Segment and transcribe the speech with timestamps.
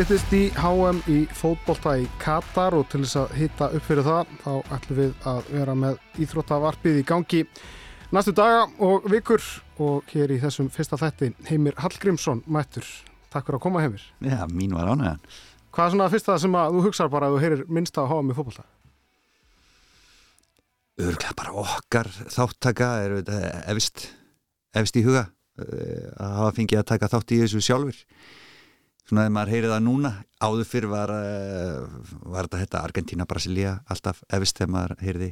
[0.00, 4.30] Stittist í HM í fótbolta í Katar og til þess að hitta upp fyrir það
[4.40, 7.40] þá ætlum við að vera með íþróttavarpið í gangi
[8.08, 9.44] næstu daga og vikur
[9.76, 12.88] og hér í þessum fyrsta þetti Heimir Hallgrímsson mættur.
[13.28, 14.08] Takk fyrir að koma Heimir.
[14.24, 15.22] Já, mín var ánægðan.
[15.68, 18.02] Hvað er svona það fyrsta sem að þú hugsaður bara að þú heyrir minnst á
[18.08, 18.68] HM í fótbolta?
[21.04, 23.20] Örglega bara okkar þáttaka er
[23.68, 24.08] efist,
[24.72, 25.28] efist í huga
[25.60, 28.06] eh, að hafa fengið að taka þátt í þessu sjálfur
[29.10, 33.76] svona þegar maður heyrið það núna áður fyrr var, uh, var þetta, þetta Argentina, Brasilia
[33.90, 35.30] alltaf efist þegar maður heyrði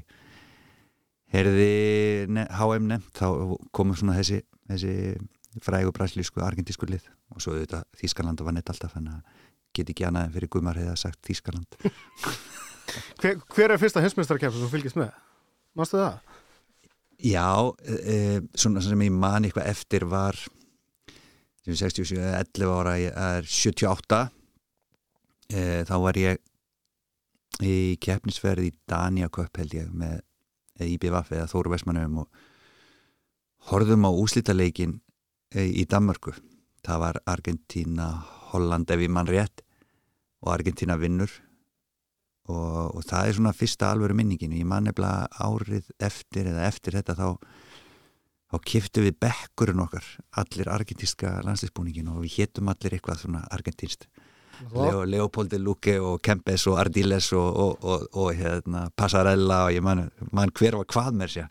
[1.33, 1.73] heyrði
[2.35, 4.95] ne HM nefnt þá komur svona þessi, þessi
[5.65, 9.45] frægu brasilísku argentísku lið og svo auðvitað Þískarland var neitt alltaf þannig að
[9.77, 11.79] get ekki annað en fyrir Guðmar hefði sagt Þískarland
[13.21, 15.13] hver, hver er fyrsta hinsmjöstarkjæmsa sem fylgist með?
[15.79, 16.21] Mástu það?
[17.19, 17.51] Já,
[17.83, 20.39] e, svona sem ég man eitthvað eftir var
[21.77, 24.21] 67, 11 ára er 78
[25.53, 26.41] e, þá var ég
[27.65, 30.23] í keppnisverði í Daniaköpp held ég með
[30.79, 32.45] IBVF eða Þóru Vestmannum og
[33.69, 35.01] horfðum á úslítaleikin
[35.53, 36.33] e, í Danmarku
[36.87, 38.09] það var Argentina
[38.53, 39.65] Holland ef ég mann rétt
[40.43, 41.31] og Argentina vinnur.
[42.49, 44.55] Og, og það er svona fyrsta alvöru minningin.
[44.57, 47.27] Ég man nefnilega árið eftir eða eftir þetta þá
[48.49, 50.07] þá kiftu við bekkurinn okkar
[50.41, 54.09] allir argentíska landslýsbúningin og við héttum allir eitthvað svona argentínst
[54.75, 59.85] Leo, Leopoldi Luque og Kempes og Ardiles og, og, og, og hérna, Passarella og ég
[59.85, 61.47] man, man hver var hvað mér sé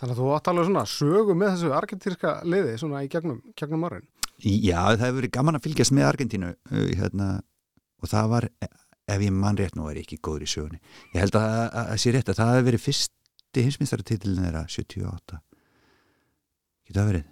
[0.00, 3.82] Þannig að þú átt alveg svona sögu með þessu argentínska liði svona í gegnum, gegnum
[3.84, 4.06] árin.
[4.40, 6.52] Já, það hefur verið gaman að fylgjast með Argentínu
[6.96, 7.26] hérna,
[8.00, 8.46] og það var
[9.12, 10.80] ef ég mann rétt nú er ég ekki góður í sögunni.
[11.12, 15.42] Ég held að það sé rétt að það hefur verið fyrsti hinsmyndstaratitlin þeirra 78
[16.90, 17.28] Getur það verið?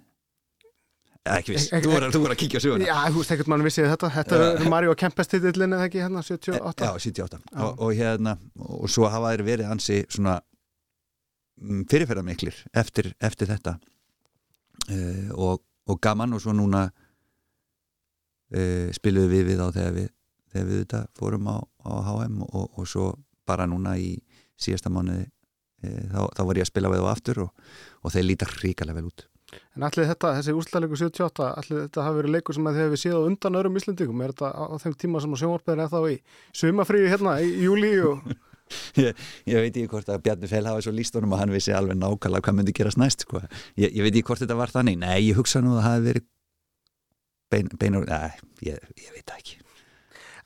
[1.29, 2.85] Ekki viss, þú voru að, að kíkja á söguna.
[2.87, 4.09] Já, þú veist, ekkert mann vissið þetta.
[4.15, 7.59] Þetta er Mario Kempes titillin eða ekki hérna, 78 Já, 78 Já.
[7.65, 10.37] Og, og hérna, og svo hafa þeir verið ansi svona
[11.59, 13.75] mm, fyrirferðarmiklir eftir, eftir þetta.
[14.89, 16.87] Uh, og, og gaman og svo núna
[18.55, 20.09] uh, spiluðu við við á þegar við
[20.49, 23.11] þegar við þetta fórum á, á HM og, og svo
[23.45, 24.15] bara núna í
[24.57, 28.49] síðasta mánuði uh, þá, þá var ég að spila við á aftur og þeir líta
[28.55, 29.28] ríkalega vel út
[29.77, 32.99] En allir þetta, þessi úslæðleiku 78, allir þetta hafi verið leikur sem að þið hefði
[33.01, 36.17] séð á undan öðrum Íslandingum, er þetta á þeim tíma sem sjónvarpæðin er þá í
[36.61, 38.33] sumafríu hérna í júli og...
[39.03, 41.73] ég, ég veit ekki hvort að Bjarni Fell hafi svo líst honum að hann vissi
[41.73, 43.41] alveg nákvæmlega hvað myndi gerast næst, sko.
[43.79, 46.05] Ég, ég veit ekki hvort þetta var þannig, nei, ég hugsa nú að það hafi
[46.09, 46.27] verið
[47.49, 49.57] bein, beinur, nei, ég, ég veit ekki.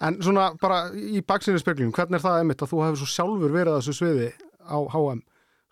[0.03, 3.53] En svona bara í baksinu speklingum, hvernig er það einmitt að þú hefur svo sjálfur
[3.53, 4.31] verið að þessu sviði
[4.64, 5.22] á HM?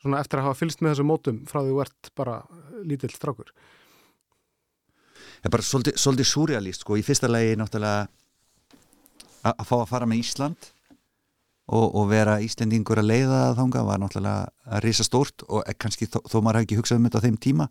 [0.02, 2.38] svona eftir að hafa fylst með þessu mótum frá því þú ert bara
[2.88, 3.52] lítill strákur.
[5.42, 8.08] Það er bara svolítið, svolítið surrealist sko, í fyrsta legi náttúrulega
[9.42, 10.68] að fá að fara með Ísland
[11.72, 16.19] og, og vera Íslendingur að leiða þánga var náttúrulega að risa stórt og kannski þó,
[16.28, 17.68] þó maður hafi ekki hugsað um þetta á þeim tíma.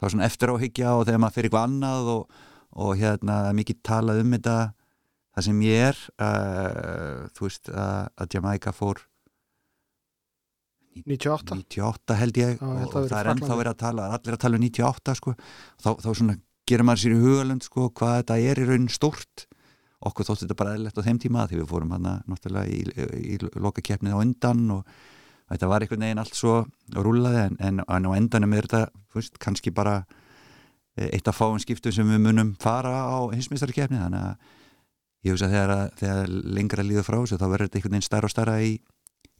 [0.00, 2.40] Þá svona eftir áhyggja og þegar maður fyrir eitthvað annað og,
[2.84, 4.56] og hérna mikið talað um þetta
[5.34, 9.02] það sem ég er uh, þú veist að, að Jamaica fór
[11.02, 12.54] 98 98 held ég.
[12.58, 15.34] Já, og, og það er ennþá verið að tala allir að tala um 98 sko.
[15.82, 16.36] Þá, þá svona
[16.68, 19.46] gerir maður sér í hugalund sko hvað þetta er í raunin stórt.
[20.04, 23.36] Okkur þóttu þetta bara eðlert á þeim tíma því við fórum hann náttúrulega í, í,
[23.36, 24.82] í lokakeppnið á undan og
[25.48, 26.58] þetta var einhvern veginn allt svo
[26.92, 28.82] rúlaði en, en, en á endanum er þetta
[29.12, 30.02] fyrst, kannski bara
[30.94, 34.52] eitt af fáum skiptum sem við munum fara á hinsmistarkeppnið þannig að
[35.24, 38.34] ég hugsa þegar, þegar lengra líður frá þessu þá verður þetta einhvern veginn starra og
[38.34, 38.74] starra í,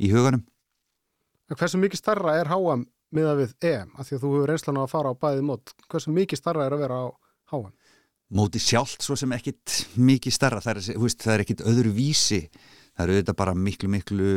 [0.00, 0.42] í huganum
[1.52, 3.90] Hversu mikið starra er HM miða við EM?
[3.98, 5.74] Af því að þú hefur reynslan á að fara á bæðið mót.
[5.92, 7.06] Hversu mikið starra er að vera á
[7.52, 7.72] HM?
[8.34, 10.62] Móti sjálft svo sem ekkit mikið starra.
[10.64, 12.40] Það er, veist, það er ekkit öðru vísi.
[12.94, 14.30] Það eru þetta bara miklu, miklu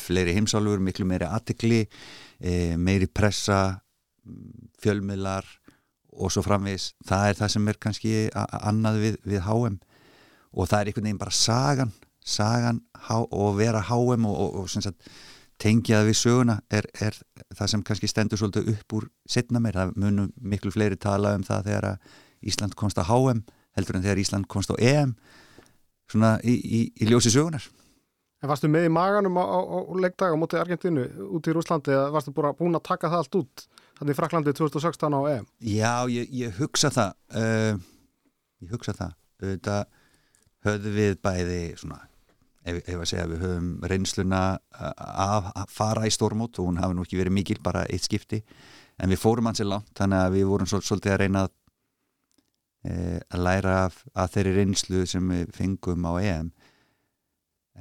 [0.00, 1.82] fleiri heimsálfur, miklu meiri aðtekli,
[2.40, 3.82] e, meiri pressa,
[4.80, 5.44] fjölmiðlar
[6.14, 6.94] og svo framvegis.
[7.04, 9.78] Það er það sem er kannski annað við, við HM
[10.54, 11.92] og það er einhvern veginn bara sagan,
[12.24, 12.80] sagan
[13.10, 15.10] og vera HM og, og, og sem sagt
[15.62, 17.16] tengjaði við söguna er, er
[17.54, 21.46] það sem kannski stendur svolítið upp úr setna meir, það munum miklu fleiri tala um
[21.46, 21.88] það þegar
[22.44, 23.44] Ísland komst á HM
[23.78, 25.14] heldur en þegar Ísland komst á EM
[26.10, 27.64] svona í, í, í ljósi sögunar
[28.44, 32.10] En varstu með í maganum á, á, á leikdaga mútið Argentínu út í Rúslandi eða
[32.12, 33.62] varstu búin að taka það allt út
[33.96, 35.46] þannig í Fraklandi 2016 á EM?
[35.64, 37.78] Já, ég, ég hugsa það uh,
[38.60, 39.14] ég hugsa það.
[39.44, 39.78] Þetta
[40.66, 42.02] höfðu við bæði svona
[42.64, 44.42] ef, ef að segja við höfum reynsluna
[44.74, 48.42] að fara í stormót og hún hafi nú ekki verið mikil bara eitt skipti.
[48.98, 51.54] En við fórum hans í langt þannig að við vorum svol, svolítið að reyna að
[52.84, 52.94] e,
[53.34, 56.52] að læra af, af þeirri reynslu sem við fengum á EM.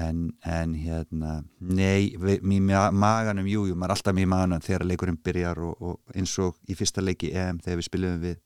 [0.01, 5.19] En, en hérna nei, mér maganum, jú, jú, maður er alltaf mér maganum þegar leikurinn
[5.21, 8.39] byrjar og, og eins og í fyrsta leiki EM þegar við spilum við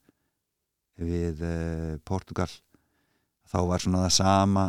[0.97, 2.49] við uh, Portugal
[3.47, 4.65] þá var svona það sama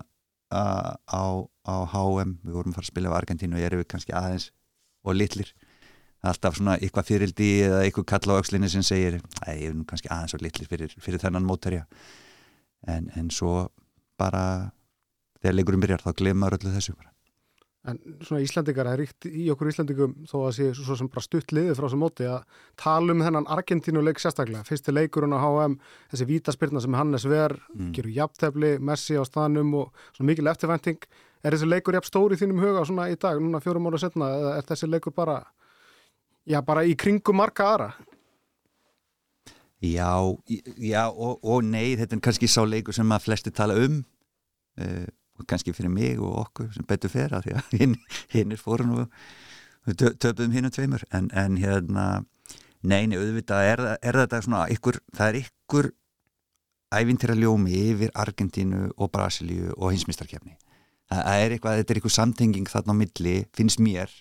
[0.54, 1.24] uh, á,
[1.68, 4.50] á HM við vorum að fara að spila á Argentínu og erum við kannski aðeins
[5.04, 5.52] og litlir.
[6.26, 10.10] Alltaf svona eitthvað fyrildi eða eitthvað kalla á aukslinni sem segir að ég er kannski
[10.10, 11.84] aðeins og litlir fyrir, fyrir þennan mótærja
[12.86, 13.68] en, en svo
[14.18, 14.72] bara
[15.38, 17.12] þegar leikurum byrjar þá glemar öllu þessu bara.
[17.88, 21.54] En svona Íslandikar, er ríkt í okkur Íslandikum þó að sé svo sem bara stutt
[21.56, 22.42] liðið frá þessu móti að
[22.80, 25.78] tala um þennan Argentínuleik sérstaklega, fyrsti leikurinn á HM
[26.12, 27.92] þessi vítaspyrna sem Hannes Ver mm.
[27.96, 31.08] gerur jafntefli, Messi á staðnum og svona mikil eftirvænting.
[31.42, 34.54] Er þessi leikur jafn stóri þínum huga svona í dag, núna fjórum ára setna, eða
[34.58, 35.40] er þessi leikur bara
[36.48, 37.90] já, bara í kringum marga aðra?
[39.78, 40.10] Já,
[40.82, 44.00] já og, og nei, þetta er kannski sá leikur sem að flesti tala um.
[44.78, 45.06] Uh,
[45.38, 47.96] og kannski fyrir mig og okkur sem betur fer að því að hinn,
[48.34, 49.22] hinn er fórun og
[49.88, 51.04] við töfum hinn um tveimur.
[51.14, 52.06] En, en hérna
[52.82, 55.92] neini, auðvitað er, er þetta svona ykkur, það er ykkur
[56.98, 60.56] ævintýra ljómi yfir Argentínu og Brasilíu og hinsmistarkjafni
[61.08, 64.12] það er eitthvað, þetta er ykkur samtenging þarna á milli, finnst mér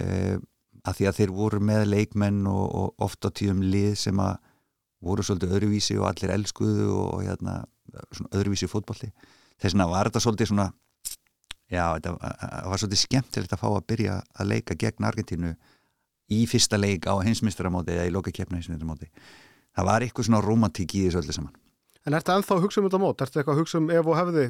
[0.00, 0.36] uh,
[0.84, 4.36] að því að þeir voru með leikmenn og, og oft á tíum lið sem að
[5.04, 7.62] voru svolítið öðruvísi og allir elskuðu og hérna,
[8.32, 9.10] öðruvísi fótballi
[9.60, 10.68] þess vegna var þetta svolítið svona
[11.70, 12.14] já, þetta
[12.70, 15.54] var svolítið skemmtilegt að fá að byrja að leika gegn Argentínu
[16.34, 19.10] í fyrsta leik á hinsmistramóti eða í lokakefna hinsmistramóti
[19.74, 21.54] það var eitthvað svona romantík í þessu öllu saman.
[22.04, 23.14] En er þetta ennþá að hugsa um þetta mót?
[23.20, 24.44] Er þetta eitthvað að hugsa um ef og hefði?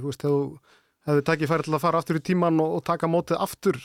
[1.05, 3.79] Hefðu takkið færið til að fara aftur í tíman og, og taka mótið aftur?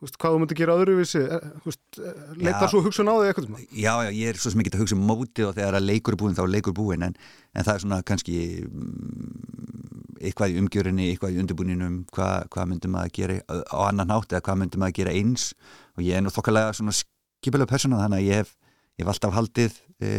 [0.00, 1.20] Veist, hvað þú myndi gera öðruvísi?
[1.20, 4.72] Eh, eh, leita svo hugsun á því eitthvað já, já, ég er svo sem ekki
[4.74, 7.16] að hugsa um móti og þegar að leikur er búin þá er leikur búin en,
[7.56, 8.36] en það er svona kannski
[8.66, 9.75] mm,
[10.20, 13.36] eitthvað í umgjörinni, eitthvað í undirbúninum hvað, hvað myndum maður að gera
[13.68, 15.50] á annan nátt eða hvað myndum maður að gera eins?
[15.96, 18.56] Og ég er nú þokkalega svona skipilega persóna þannig að ég hef,
[18.96, 20.10] ég hef alltaf haldið e,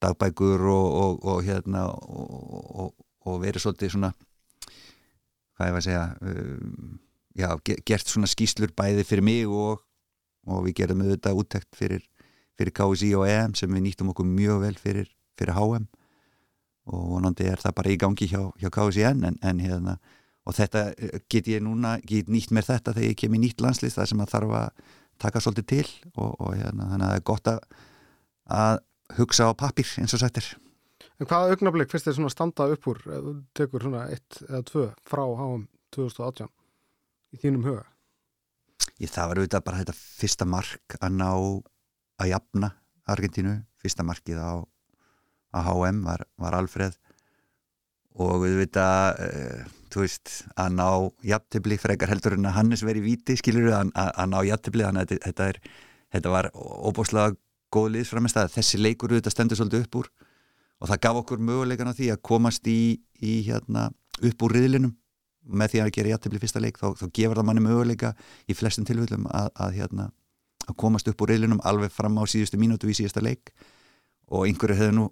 [0.00, 2.90] dagbækur og, og, og hérna og,
[3.26, 4.12] og verið svolítið svona
[5.60, 6.98] hvað ég var að segja um,
[7.36, 7.48] já,
[7.84, 9.84] gert svona skýslur bæði fyrir mig og,
[10.64, 12.04] við gerum auðvitað úttækt fyrir,
[12.58, 15.86] fyrir KSI og EM sem við nýttum okkur mjög vel fyrir, fyrir HM
[16.90, 19.96] og vonandi er það bara í gangi hjá, hjá KSIN en, en hérna
[20.48, 23.64] og þetta eh, get ég núna, get nýtt mér þetta þegar ég kem í nýtt
[23.64, 24.84] landslist það sem að þarf að
[25.20, 27.60] taka svolítið til og, og hérna, þannig að það er gott að,
[28.60, 28.80] að
[29.18, 30.54] hugsa á pappir eins og sættir
[31.20, 33.00] En hvaða augnablík fyrst er svona standa upp úr,
[33.56, 36.48] tekur svona eitt eða tvö frá HM 2018?
[37.34, 37.86] í þínum huga?
[39.00, 41.30] Ég, það var auðvitað bara þetta fyrsta mark að ná
[42.20, 42.72] að jafna
[43.10, 44.50] Argentínu, fyrsta markið á,
[45.50, 46.96] á HM var, var Alfred
[48.20, 50.88] og auðvitað uh, þú veist, að ná
[51.26, 55.06] jafntibli frekar heldur en að Hannes veri viti skilur að, að, að ná jafntibli þannig
[55.06, 55.60] að þetta, er,
[56.16, 57.36] þetta var óbúslega
[57.70, 60.10] góð liðsframist að þessi leikur auðvitað stendur svolítið upp úr
[60.80, 64.96] og það gaf okkur möguleikan á því að komast í, í hérna, upp úr riðlinum.
[65.50, 68.10] Með því að gera jættibli fyrsta leik þá, þá gefur það manni möguleika
[68.46, 70.06] í flestum tilvöldum að, að, hérna,
[70.68, 73.52] að komast upp úr reilunum alveg fram á síðustu mínútu í síðasta leik.
[74.30, 75.06] Og einhverju hefðu nú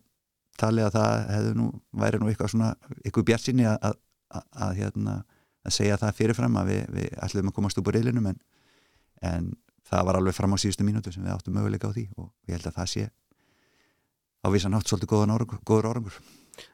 [0.60, 1.68] talið að það hefðu nú
[2.02, 2.72] væri nú eitthvað svona,
[3.04, 3.98] eitthvað bjart sinni að,
[4.38, 5.14] að hérna,
[5.68, 8.42] segja það fyrirfram að við, við ætlum að komast upp úr reilunum en,
[9.20, 9.48] en
[9.88, 12.56] það var alveg fram á síðustu mínútu sem við áttum möguleika á því og ég
[12.56, 13.08] held að það sé
[14.38, 15.12] á vissan hátt svolítið
[15.66, 16.20] góður árangur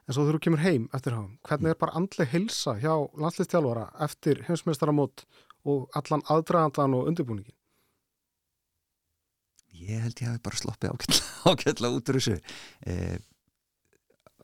[0.08, 4.40] En svo þú kemur heim eftir hann, hvernig er bara andleg hilsa hjá landslistjálfara eftir
[4.48, 5.26] heimsmeistaramót
[5.68, 7.56] og allan aðdragandan og undirbúningin?
[9.74, 10.92] Ég held ég að við bara sloppið
[11.50, 12.36] ákveðla út úr þessu.
[12.88, 13.16] Eh,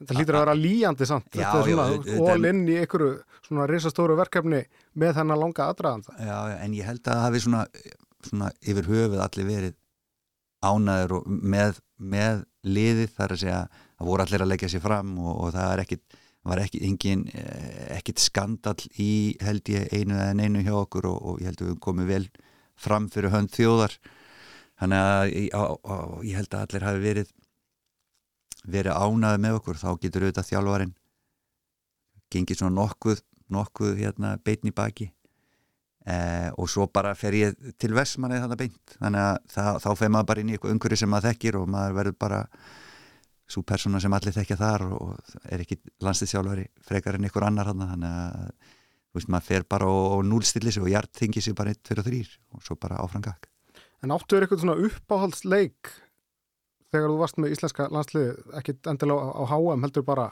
[0.00, 3.10] það lítur að vera líjandi samt, já, þetta er svona all inn í einhverju
[3.50, 4.62] svona risastóru verkefni
[5.00, 6.14] með þennan langa aðdraganda.
[6.22, 7.62] Já, en ég held að það hafi svona,
[8.28, 9.76] svona yfir höfuð allir verið
[10.60, 15.12] ánæður og með, með liðið þar að segja það voru allir að leggja sér fram
[15.20, 16.18] og, og það er ekkit,
[16.50, 19.10] var ekkit, engin, eh, ekkit skandal í
[19.44, 22.24] held ég einu eða einu hjá okkur og, og ég held að við komum vel
[22.80, 23.96] fram fyrir hönd þjóðar.
[24.80, 25.34] Þannig að
[26.24, 27.32] ég held að allir hafi verið
[28.66, 30.92] verið ánaði með okkur þá getur auðvitað þjálfarin
[32.30, 35.08] gengið svona nokkuð, nokkuð hérna, beitni baki.
[36.08, 38.94] Eh, og svo bara fer ég til Vestmanni þannig beint.
[38.96, 41.66] Þannig að það, þá fer maður bara inn í eitthvað umhverju sem maður þekkir og
[41.74, 42.38] maður verður bara
[43.50, 47.82] svo persóna sem allir þekkja þar og er ekki landstiðsjálfari frekar en ykkur annar hann
[47.82, 48.44] þannig að
[49.16, 52.06] veist, maður fer bara og, og núlstillis og hjart þingi sér bara 1, 2 og
[52.06, 52.20] 3
[52.54, 53.50] og svo bara áfrangak
[54.00, 55.90] En áttu er eitthvað svona uppáhaldsleik
[56.90, 60.26] þegar þú varst með íslenska landsliði, ekki endilega á, á HM heldur bara,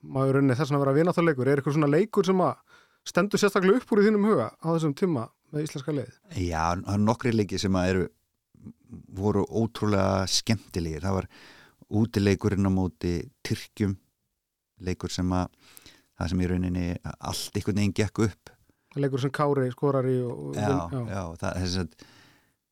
[0.00, 2.80] maður unni þess að vera vináttarleikur, er eitthvað svona leikur sem að
[3.10, 6.12] stendur sérstaklega upp úr í þínum huga á þessum tíma með íslenska leið?
[6.36, 8.06] Já, það er nokkri leiki sem að eru
[9.20, 11.28] voru ótrúlega skemmtilegir, það var
[12.00, 13.14] útileikurinn á móti
[13.46, 13.96] Tyrkjum
[14.86, 15.50] leikur sem að
[16.20, 18.54] það sem í rauninni allt einhvern veginn gekk upp
[18.98, 21.02] leikur sem Kári skorar í og, já, já.
[21.06, 21.70] já, það er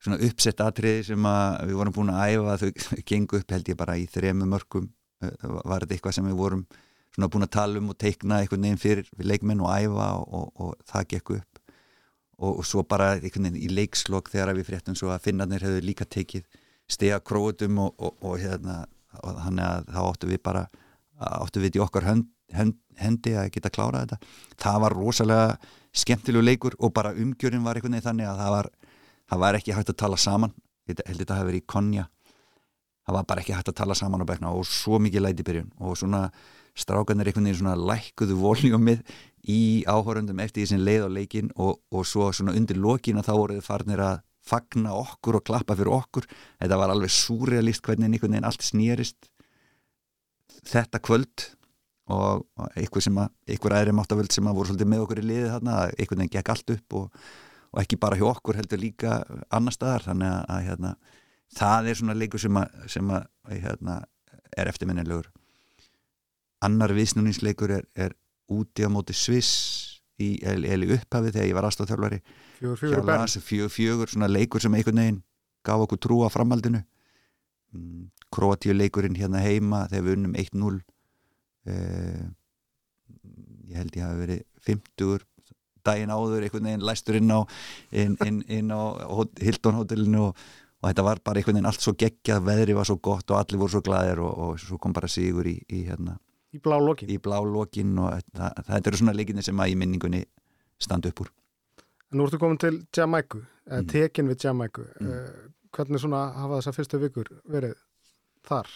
[0.02, 1.28] svona uppsett atriði sem
[1.68, 4.90] við vorum búin að æfa þau gengu upp held ég bara í þremu mörgum
[5.24, 6.66] eh, var þetta eitthvað sem við vorum
[7.14, 10.50] svona búin að tala um og teikna einhvern veginn fyrir leikmenn og æfa og, og,
[10.62, 11.62] og það gekk upp.
[12.38, 16.06] Og svo bara einhvern veginn í leikslokk þegar við fréttum svo að finnarnir hefur líka
[16.06, 16.46] tekið
[16.88, 18.84] stega krótum og hérna
[19.18, 20.68] og þannig að þá áttu við bara
[21.18, 24.32] áttu við í okkar hönd, hönd, hendi að geta klárað þetta.
[24.62, 25.48] Það var rosalega
[25.96, 28.70] skemmtilegu leikur og bara umgjörinn var einhvern veginn þannig að það var,
[29.28, 30.54] það var ekki hægt að tala saman.
[30.88, 32.08] Ég held þetta að hafa verið í konja
[33.08, 35.70] það var bara ekki hægt að tala saman á bekna og svo mikið læti byrjun.
[35.80, 36.26] Og svona
[36.78, 39.00] strákanir einhvern veginn svona lækkuðu voljumið
[39.48, 43.30] í áhórundum eftir því sem leið á leikin og, og svo svona undir lokin að
[43.30, 46.28] þá voruð farnir að fagna okkur og klappa fyrir okkur.
[46.60, 49.32] Þetta var alveg súrealist hvernig einhvern veginn allt snýrist
[50.68, 51.48] þetta kvöld
[52.12, 52.44] og
[52.76, 55.80] einhver sem að, einhver aðri máttavöld sem að voru svolítið með okkur í liði þarna
[55.94, 57.26] einhvern veginn gekk allt upp og,
[57.72, 59.18] og ekki bara hjá okkur heldur líka
[59.54, 60.06] annar staðar.
[60.08, 60.94] Þannig að, að hérna,
[61.58, 63.98] það er svona leikur sem að, sem að hérna,
[64.56, 65.28] er eftirminnilegur.
[66.64, 68.16] Annar viðsnúningsleikur er, er
[68.50, 69.52] úti á móti Sviss
[70.18, 72.18] í, upphafi þegar ég var aðstofþjálfari
[72.58, 75.20] fjögur fjögur, fjögur fjögur svona leikur sem einhvern veginn
[75.66, 76.82] gaf okkur trú á framhaldinu.
[77.76, 80.78] Mm, Kroatíu leikurinn hérna heima þegar við unnum 1-0
[81.68, 82.24] eh,
[83.68, 85.26] ég held ég hafi verið 50
[85.88, 87.40] daginn áður einhvern veginn læstur inn á
[87.90, 88.80] inn, inn, inn á
[89.42, 90.46] Hildón hótelinu og,
[90.78, 93.62] og þetta var bara einhvern veginn allt svo geggjað, veðri var svo gott og allir
[93.64, 96.18] voru svo glæðir og, og svo kom bara sigur í, í hérna
[96.54, 99.76] í blá lokin, í blá lokin og það, það eru svona leikinni sem að í
[99.80, 100.24] minningunni
[100.80, 101.34] standa upp úr
[102.16, 103.88] Nú ertu komin til Jamaica, mm.
[103.90, 105.08] tekin við Jamaica mm.
[105.12, 107.76] Eh, hvernig svona hafa þessa fyrstu vikur verið
[108.48, 108.70] þar?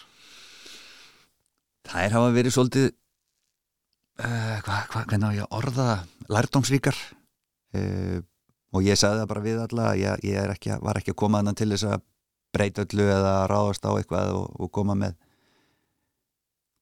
[1.88, 2.90] Það er hafa verið svolítið
[4.92, 5.88] hva, hvernig á ég að orða
[6.32, 6.98] lærdómsríkar?
[7.72, 8.20] Uh,
[8.72, 11.56] og ég sagði það bara við alla ég, ég ekki, var ekki að koma annan
[11.56, 12.04] til þess að
[12.52, 15.16] breyta öllu eða ráðast á eitthvað og, og koma með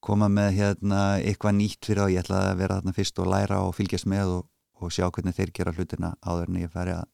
[0.03, 2.13] koma með hérna eitthvað nýtt fyrir þá.
[2.15, 4.47] Ég ætlaði að vera þarna fyrst og læra og fylgjast með og,
[4.81, 7.09] og sjá hvernig þeir gera hlutina áður en ég færi að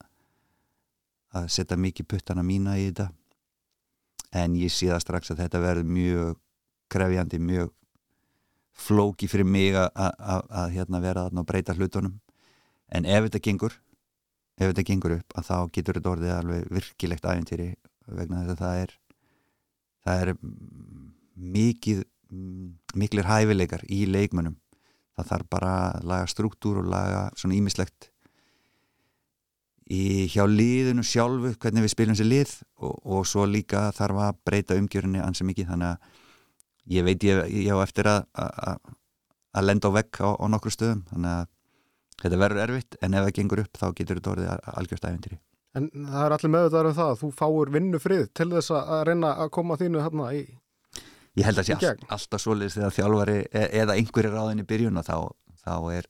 [1.37, 3.11] að setja mikið puttana mína í þetta.
[4.37, 6.39] En ég það strax að þetta verður mjög
[6.93, 7.73] krefjandi, mjög
[8.77, 12.19] flóki fyrir mig að hérna, vera þarna og breyta hlutunum.
[12.93, 13.75] En ef þetta gengur
[14.57, 17.71] ef þetta gengur upp að þá getur þetta orðið alveg virkilegt æfintýri
[18.07, 18.93] vegna þess að það er
[20.07, 20.31] það er
[21.57, 22.05] mikið
[22.97, 24.57] miklir hæfileikar í leikmönum
[25.17, 28.11] það þarf bara að laga struktúr og laga svona ímislegt
[29.93, 34.41] í hjá liðinu sjálfu hvernig við spilum sér lið og, og svo líka þarf að
[34.49, 36.25] breyta umgjörunni ansið mikið þannig að
[36.93, 38.27] ég veit ég, ég á eftir að
[39.57, 41.49] að lenda á vegg á, á nokkru stöðum þannig að
[42.23, 45.41] þetta verður erfitt en ef það gengur upp þá getur þetta orðið algjörst æfintýri
[45.77, 49.03] En það er allir meðvitaður um það að þú fáur vinnu frið til þess að
[49.11, 50.45] reyna að koma þínu hérna í
[51.37, 54.69] Ég held að það sé all, alltaf svolítið þegar þjálfari e, eða einhverjir ráðin í
[54.71, 55.17] byrjun og þá,
[55.61, 56.09] þá, er,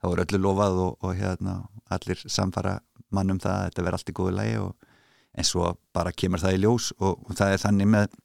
[0.00, 1.56] þá er öllu lofað og, og hérna,
[1.92, 2.78] allir samfara
[3.12, 4.62] mannum það að þetta verður allt í góðu lægi
[5.36, 8.16] en svo bara kemur það í ljós og, og það er þannig með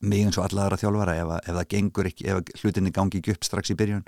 [0.00, 3.36] mig eins og alla aðra þjálfara ef, ef það gengur ekki, ef hlutinni gangi ekki
[3.36, 4.04] upp strax í byrjun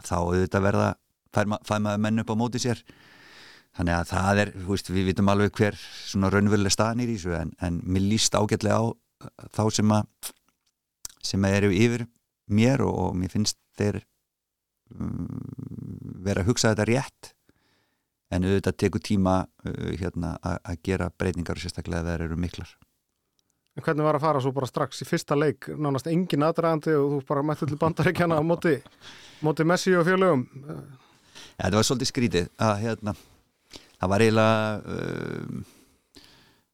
[0.00, 0.90] þá auðvitað verða
[1.34, 2.82] fær, ma fær maður menn upp á móti sér.
[3.76, 7.52] Þannig að það er, veist, við vitum alveg hver svona raunveruleg staðnir í þessu en,
[7.62, 8.84] en mér líst ágætlega á
[9.54, 10.32] þá sem að
[11.22, 12.06] sem að eru yfir
[12.50, 14.00] mér og, og mér finnst þeir
[14.96, 15.28] um,
[16.24, 17.32] vera að hugsa þetta rétt
[18.30, 22.74] en auðvitað tekur tíma uh, hérna, að gera breytingar og sérstaklega þeir eru miklar
[23.80, 25.70] En hvernig var að fara svo bara strax í fyrsta leik?
[25.72, 28.74] Nánast engin aðdragandi og þú bara mætti til bandaríkjana á móti,
[29.40, 30.74] móti Messi og fjölögum ja,
[31.62, 33.14] Það var svolítið skrítið að hérna,
[33.96, 35.62] það var eiginlega um,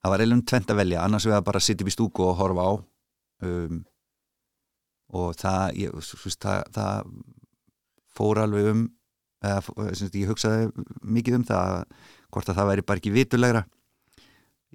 [0.02, 1.04] það var eiginlega um tvent að velja.
[1.04, 2.72] Annars við að bara sitja upp í stúku og horfa á.
[3.46, 3.80] Um,
[5.14, 6.10] og það, ég,
[6.42, 7.14] það, það
[8.18, 8.84] fór alveg um
[9.46, 9.62] eða,
[10.10, 11.72] ég hugsaði mikið um það
[12.34, 13.66] hvort að það væri bara ekki vitulegra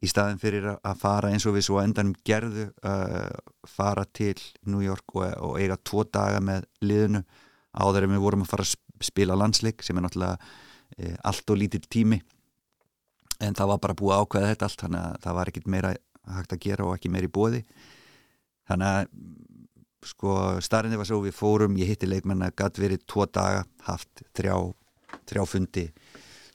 [0.01, 3.29] í staðin fyrir að fara eins og við svo endanum gerðu uh,
[3.69, 7.23] fara til New York og, og eiga tvo daga með liðinu.
[7.71, 11.61] Áður en við vorum að fara að spila landsleik sem er náttúrulega uh, allt og
[11.61, 12.21] lítill tími.
[13.41, 15.93] En það var bara búið ákveða þetta allt þannig að það var ekkit meira
[16.35, 17.63] hægt að gera og ekki meira í bóði
[18.69, 23.27] þannig að sko starfinni var svo við fórum, ég hitti leikmenn að gæti verið tvo
[23.29, 24.55] daga, haft þrjá,
[25.29, 25.85] þrjá fundi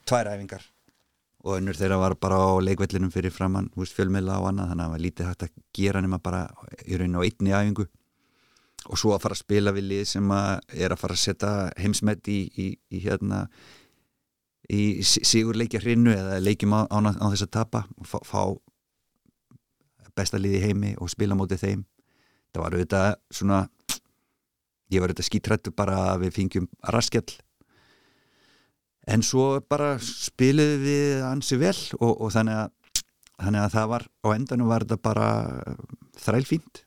[0.07, 0.65] tvær æfingar
[1.47, 4.95] og önnur þeirra var bara á leikvellinum fyrir framann fjölmiðla og annað, þannig að það
[4.95, 6.43] var lítið hægt að gera nema bara
[6.83, 7.87] í rauninu á einni æfingu.
[8.87, 11.53] Og svo að fara að spila við lið sem að er að fara að setja
[11.79, 13.47] heimsmet í, í, í hérna
[14.71, 18.43] í sigurleikja hrinu eða leikjum á, á, á þess að tapa og fá, fá
[20.17, 21.87] besta liði heimi og spila mótið þeim.
[22.55, 23.61] Það var auðvitað svona
[24.91, 27.29] ég var auðvitað skítrættu bara að við fengjum raskjall
[29.07, 33.05] en svo bara spiliði við ansi vel og, og þannig, að,
[33.45, 35.29] þannig að það var á endanum var þetta bara
[36.25, 36.83] þrælfínt.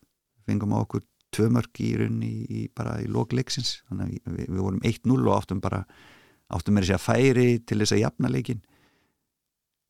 [0.50, 4.64] Fengum á okkur tvö mörg í raunni í, bara í lókleiksins þannig að við, við
[4.66, 5.84] vorum 1-0 og áttum bara
[6.50, 8.64] áttum með þess að færi til þess að jafna leikin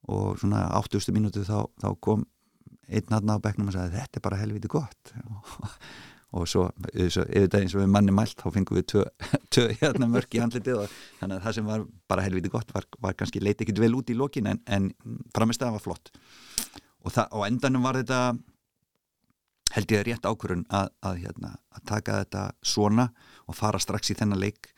[0.10, 1.14] og svona 80.
[1.16, 2.26] mínútu þá, þá kom
[2.90, 5.14] einn aðna á begnum og sagði þetta er bara helviti gott.
[5.30, 5.52] Og
[6.30, 10.84] svo auðvitað eins og við manni mælt þá fengum við tvö hérna mörg í handlitið
[10.84, 13.96] og þannig að það sem var bara helviti gott var, var kannski leiti ekkit vel
[13.98, 14.92] út í lokin en, en
[15.36, 16.14] framist það var flott.
[17.02, 18.22] Og, það, og endanum var þetta
[19.74, 23.10] held ég að rétt ákvörun að, að, hérna, að taka þetta svona
[23.50, 24.72] og fara strax í þennan leik.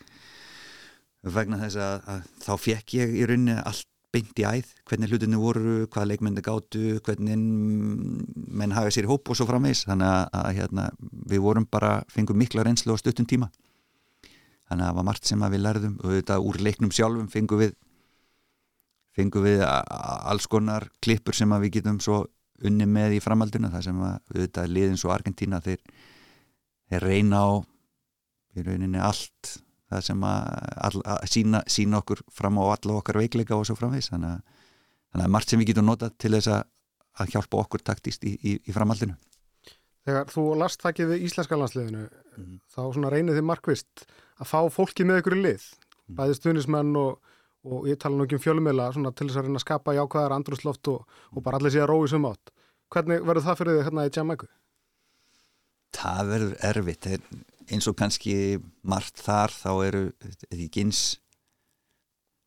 [1.22, 5.40] Vegna þess að, að þá fekk ég í rauninni allt beint í æð, hvernig hlutinu
[5.40, 10.50] voru, hvað leikmyndi gáttu, hvernig menn hafa sér hóp og svo framvegs þannig að, að
[10.58, 10.88] hérna,
[11.32, 13.48] við vorum bara fengum mikla reynslu á stuttum tíma.
[14.68, 17.74] Þannig að það var margt sem við lærðum og þetta úr leiknum sjálfum fengum við
[19.16, 22.24] fengum við alls konar klippur sem við getum svo
[22.68, 25.82] unni með í framalduna það sem að þetta liðin svo Argentina þeir,
[26.92, 27.50] þeir reyna á
[28.56, 29.56] í rauninni allt
[29.92, 30.46] það sem að,
[30.88, 34.70] að, að sína, sína okkur fram á alla okkar veikleika og svo framvegs þannig að,
[35.12, 36.64] þannig að margt sem við getum notað til þess að,
[37.22, 39.18] að hjálpa okkur taktist í, í, í framhaldinu
[40.02, 42.56] Þegar þú last þakkið við íslenska landsliðinu mm.
[42.74, 42.82] þá
[43.14, 44.08] reynið þið markvist
[44.42, 46.16] að fá fólki með ykkur í lið mm.
[46.18, 47.36] bæði stunismenn og,
[47.68, 50.90] og ég tala nú ekki um fjölumila til þess að reyna að skapa jákvæðar andrusloft
[50.90, 52.56] og, og bara allir sé að rói sem átt
[52.92, 54.48] Hvernig verður það fyrir þið hérna í Jamaica?
[55.96, 57.08] Það verður erfitt
[57.72, 58.36] eins og kannski
[58.84, 60.04] margt þar þá eru
[60.52, 61.02] því gins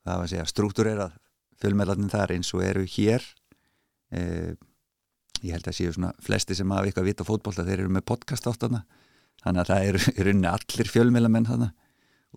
[0.04, 1.16] það var að segja struktúrerað
[1.62, 3.24] fjölmeðlarnir þar eins og eru hér.
[4.14, 4.52] Eh,
[5.40, 8.48] ég held að séu svona flesti sem hafa eitthvað vita fótból þeir eru með podcast
[8.50, 8.84] átt þarna.
[9.44, 11.70] Þannig að það eru í rauninni allir fjölmeðlamenn þarna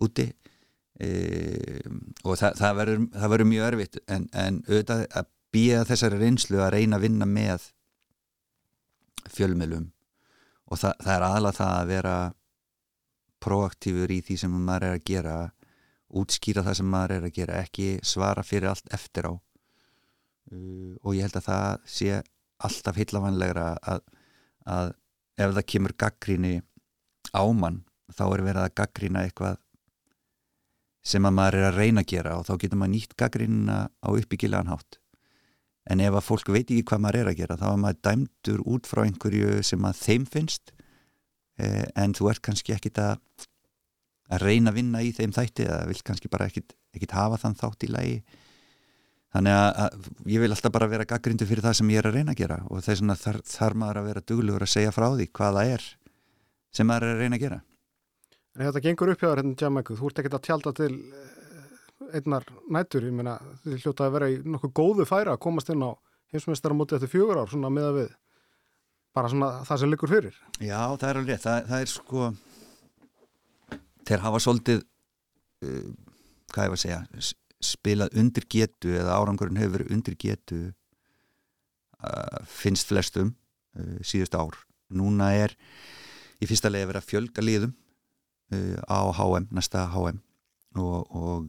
[0.04, 0.28] úti.
[0.98, 1.84] Eh,
[2.24, 6.58] og það, það, verður, það verður mjög örfitt en, en auðvitað að býja þessari reynslu
[6.62, 7.68] að reyna að vinna með
[9.28, 9.86] fjölmeðlum
[10.68, 12.16] og það, það er aðlað það að vera
[13.42, 15.36] proaktífur í því sem maður er að gera
[16.18, 19.32] útskýra það sem maður er að gera ekki svara fyrir allt eftir á.
[20.48, 22.22] Uh, og ég held að það sé
[22.64, 24.00] alltaf hillavanlegra að,
[24.64, 24.94] að
[25.38, 26.54] ef það kemur gaggríni
[27.36, 27.82] ámann
[28.14, 29.58] þá er verið að gaggrína eitthvað
[31.08, 34.08] sem að maður er að reyna að gera og þá getur maður nýtt gaggrínina á
[34.08, 34.98] uppbyggilegan hátt.
[35.88, 38.64] En ef að fólk veit ekki hvað maður er að gera þá er maður dæmdur
[38.74, 40.72] út frá einhverju sem að þeim finnst
[41.58, 43.16] en þú ert kannski ekkit að
[44.28, 47.56] að reyna að vinna í þeim þætti eða vil kannski bara ekkit, ekkit hafa þann
[47.58, 48.18] þátt í lagi?
[49.34, 52.18] Þannig að, að ég vil alltaf bara vera gaggrindu fyrir það sem ég er að
[52.18, 55.08] reyna að gera og þess að þar, þar maður að vera duglugur að segja frá
[55.10, 55.88] því hvað það er
[56.78, 57.58] sem maður er að reyna að gera.
[58.56, 62.14] En þetta gengur upp hjá þér hérna Jamaica, þú ert ekkit að tjálta til eh,
[62.18, 65.84] einnar nætur, ég meina þið hljóta að vera í nokkuð góðu færa að komast inn
[65.84, 65.92] á
[66.32, 68.16] heimsmeistar á móti eftir fjögur ár svona með að við
[69.16, 70.36] bara svona það sem liggur fyrir.
[70.58, 72.28] Já, það er alveg rétt, það, það er sko
[74.08, 74.84] þeir hafa svolítið
[75.66, 75.90] uh,
[76.52, 77.00] hvað ég var að segja
[77.68, 83.34] spilað undir getu eða árangurinn hefur verið undir getu uh, finnst flestum
[83.78, 84.56] uh, síðust ár.
[84.88, 85.56] Núna er
[86.38, 87.76] í fyrsta lega verið að fjölga liðum
[88.48, 90.22] á HM, næsta HM
[90.80, 91.48] og, og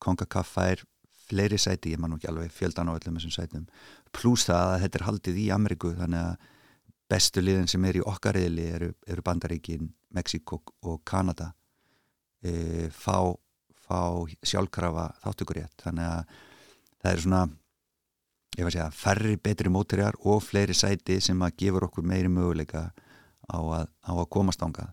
[0.00, 0.84] Kongakaffa er
[1.28, 3.66] fleiri sæti, ég man ekki alveg fjöldan á öllum þessum sætum.
[4.16, 6.48] Pluss það að þetta er haldið í Ameriku þannig að
[7.08, 11.52] bestu liðin sem er í okkar reyðli eru, eru Bandaríkin, Mexiko og Kanada.
[12.44, 13.32] E, fá,
[13.74, 14.00] fá
[14.46, 16.36] sjálfkrafa þáttukurétt þannig að
[17.02, 17.40] það er svona
[18.58, 22.30] ég var að segja færri betri mótriðar og fleiri sæti sem að gefur okkur meiri
[22.30, 22.88] möguleika
[23.48, 24.90] á að, á að komast ánga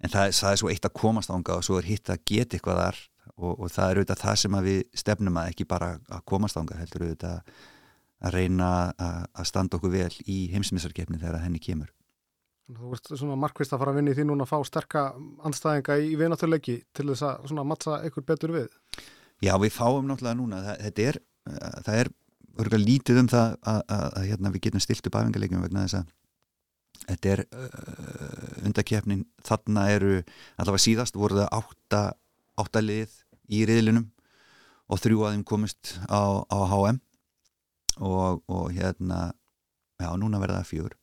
[0.00, 2.56] en það, það er svo eitt að komast ánga og svo er hitt að geta
[2.56, 3.02] eitthvað þar
[3.36, 6.80] og, og það er auðvitað það sem við stefnum að ekki bara að komast ánga
[6.80, 7.54] heldur auðvitað
[8.20, 8.68] að reyna
[9.00, 11.90] að standa okkur vel í heimsmissarkefni þegar henni kemur.
[12.70, 15.06] Þú veist svona markvist að fara að vinni því núna að fá sterka
[15.48, 18.68] anstæðinga í vinatörleiki til þess að svona mattsa ykkur betur við?
[19.42, 20.60] Já, við fáum náttúrulega núna.
[20.68, 21.18] Það, þetta er,
[21.88, 22.12] það er
[22.60, 26.00] örgulega lítið um það að, að, að hérna, við getum stilt upp aðvengarleikum vegna þess
[26.00, 26.16] að
[27.08, 30.16] þetta er uh, undakefnin þarna eru,
[30.60, 32.02] allavega síðast voru það átta,
[32.60, 33.14] átta lið
[33.50, 34.10] í riðlinum
[34.90, 37.00] og þrjú að þeim komist á, á HM
[38.00, 39.30] og, og hérna
[40.00, 40.96] já, núna verða það fjögur.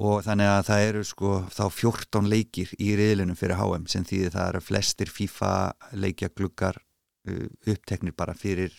[0.00, 4.22] Og þannig að það eru sko þá 14 leikir í riðlinum fyrir HM sem því
[4.32, 5.52] það eru flestir FIFA
[5.92, 6.80] leikja gluggar
[7.28, 8.72] uh, uppteknir bara fyrir,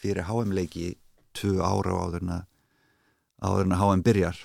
[0.00, 0.94] fyrir HM leiki
[1.36, 2.38] tvö ára áðurna
[3.44, 4.40] áðurna HM byrjar.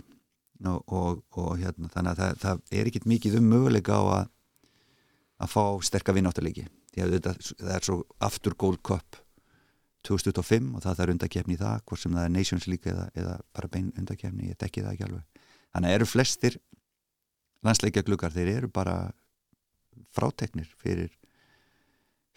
[0.67, 4.26] Og, og, og hérna þannig að það, það er ekkit mikið um möguleika á að
[5.39, 9.19] að fá sterkar vinnáttalegi því að þetta, það er svo aftur Gold Cup
[10.07, 13.38] 2005 og það er undakefni í það hvort sem það er Nations League eða, eða
[13.55, 15.47] bara bein undakefni, ég dekki það ekki alveg.
[15.75, 16.59] Þannig eru flestir
[17.65, 18.95] landsleikja glukar, þeir eru bara
[20.15, 21.12] fráteknir fyrir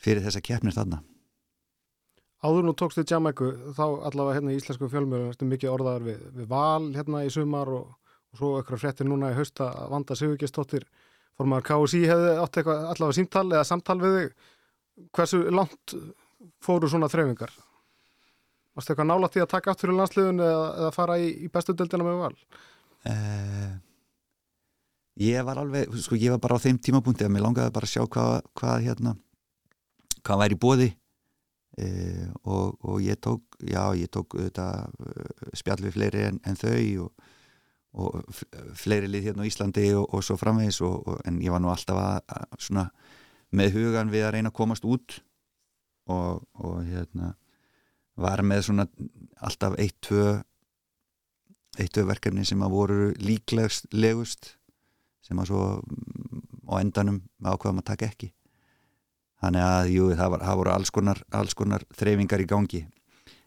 [0.03, 1.01] fyrir þessa keppnir þarna.
[2.43, 6.49] Áður nú tókstu Jamaiku þá allavega hérna í íslensku fjölmjölu erstu mikið orðaðar við, við
[6.51, 7.93] val hérna í sumar og,
[8.33, 10.89] og svo eitthvað fréttir núna í hausta að vanda Sigurgestóttir
[11.39, 14.35] formar KSI hefði átt eitthvað allavega símtal eða samtal við þig.
[15.15, 15.95] Hversu langt
[16.63, 17.53] fóru svona þreyfingar
[18.73, 21.75] Varstu eitthvað nálægt í að taka aftur í landsliðun eða, eða fara í, í bestu
[21.77, 22.37] dildina með val?
[23.05, 23.75] Uh,
[25.21, 27.93] ég var alveg sko ég var bara á þeim tímapunkti að mér langaði bara að
[27.93, 29.13] sjá hvað, hvað hérna
[30.23, 35.83] hvað væri bóði uh, eh, og, og ég tók já ég tók þetta uh, spjall
[35.85, 37.29] við fleiri en, en þau og,
[37.93, 38.41] og
[38.79, 40.81] fleiri lið hérna á Íslandi og, og svo framvegis
[41.29, 42.87] en ég var nú alltaf að, að svona
[43.53, 45.21] með hugan við að reyna að komast út
[46.11, 47.35] og hérna
[48.19, 48.87] var með svona
[49.41, 50.41] alltaf eitt, tvö
[51.81, 54.57] eittu verkefni sem að voru líklegst legust
[55.25, 58.33] sem að svo mm, á endanum ákveðum að taka ekki.
[59.43, 62.83] Þannig að jú, það, var, það voru alls konar, alls konar þreyfingar í gangi.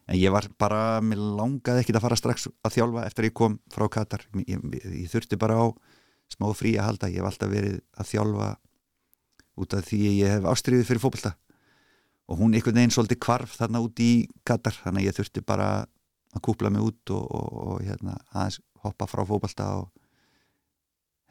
[0.06, 3.38] En ég var bara, mér langaði ekki að fara strax að þjálfa eftir að ég
[3.40, 4.26] kom frá Katar.
[4.42, 5.66] Ég, ég, ég þurfti bara á
[6.32, 8.52] smá frí að halda, ég hef alltaf verið að þjálfa
[9.56, 11.32] út af því ég hef ástriðið fyrir fókbalta
[12.26, 15.68] og hún einhvern veginn svolítið kvarf þarna út í Katar þannig að ég þurfti bara
[16.34, 19.90] að kúpla mig út og, og, og hérna, aðeins hoppa frá fókbalta og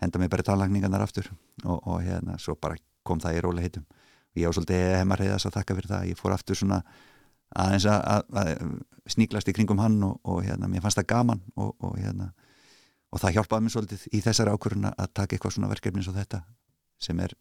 [0.01, 1.29] henda mig bara tannlagningarnar aftur.
[1.63, 5.47] Og, og hérna, svo bara kom það í róli heitum og ég á svolítið heimarheiðas
[5.47, 6.81] að þakka fyrir það ég fór aftur svona
[7.55, 11.93] aðeins að, að, að sníklast í kringum hann og hérna, mér fannst það gaman og
[11.99, 12.31] hérna
[13.13, 16.17] og það hjálpaði mér svolítið í þessari ákvöruna að taka eitthvað svona verkefni eins og
[16.17, 16.41] þetta
[16.99, 17.36] sem er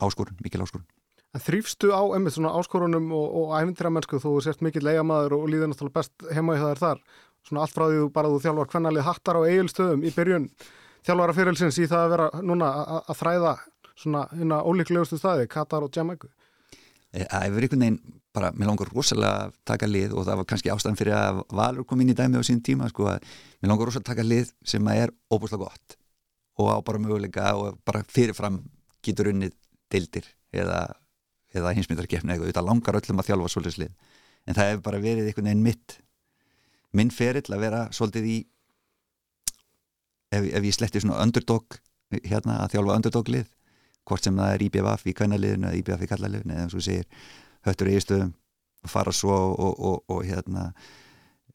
[0.00, 0.86] áskorun, mikil áskorun
[1.36, 5.72] En þrýfstu á emið svona áskorunum og, og æfintramennsku þú sért mikill leigamæður og líður
[5.72, 7.02] náttúrulega best heima í það er þar.
[7.44, 10.48] Svona allt frá því þú bara þú þjálfar hvernalið hattar á eigilstöðum í byrjun
[11.06, 13.52] þjálfara fyririlsins í það að vera núna að þræða
[13.98, 16.30] svona hérna ólíklegustu staði, Katar og Jamaica.
[17.08, 18.00] Það eh, er einhvern veginn
[18.36, 21.86] bara, mér langar rosalega að taka lið og það var kannski ástæðan fyrir að Valur
[21.88, 23.24] kom inn í dæmi á sín tíma sko að
[23.62, 25.96] mér langar rosalega að taka lið sem er óbúslega gott
[26.58, 28.60] og á bara möguleika og bara fyrirfram
[29.04, 29.56] getur unnið
[29.88, 30.82] deildir eða
[31.56, 35.30] eða hinsmyndarkefni eitthvað, þetta langar öllum að þjálfa svolítið slið, en það hefur bara verið
[35.30, 35.98] einhvern veginn mitt
[36.96, 38.38] minn ferill að vera svolítið í
[40.32, 41.78] ef, ef ég sletti svona underdog
[42.24, 43.50] hérna að þjálfa underdog lið
[44.08, 47.28] hvort sem það er IBF í kvænaliðinu eða IBF í kallaliðinu eða eins og segir
[47.68, 48.32] höttur eigistöðum
[48.86, 50.70] og fara svo og, og, og hérna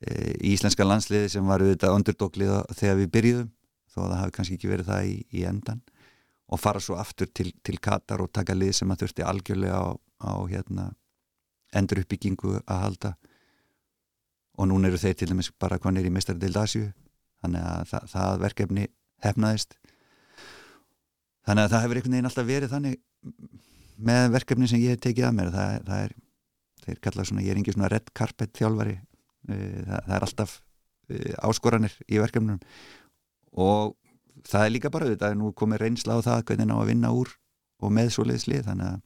[0.03, 3.49] e, íslenska landsliði sem var auðvitað underdog lið þegar við byrjuðum
[3.93, 5.82] þó að það hafi kannski ekki verið það í, í endan
[6.51, 9.86] og fara svo aftur til, til Katar og taka lið sem að þurfti algjörlega á,
[10.27, 10.89] á hérna,
[11.73, 13.13] endur uppbyggingu að halda.
[14.60, 16.91] Og núna eru þeir til dæmis bara konir í mestardeild Asju
[17.43, 18.88] þannig að það, það verkefni
[19.23, 19.77] hefnaðist.
[21.43, 22.99] Þannig að það hefur einhvern veginn alltaf verið þannig
[24.03, 25.49] með verkefni sem ég hef tekið að mér.
[25.56, 26.13] Það, það er,
[26.86, 28.99] þeir kalla svona ég er ekki svona red carpet þjálfari.
[29.49, 30.56] Eh, það, það er alltaf
[31.10, 32.62] eh, áskoranir í verkefnum
[33.63, 33.97] og
[34.47, 37.12] það er líka bara þetta að nú komir reynsla á það hvernig ná að vinna
[37.15, 37.32] úr
[37.84, 39.01] og með svo leiðslið þannig að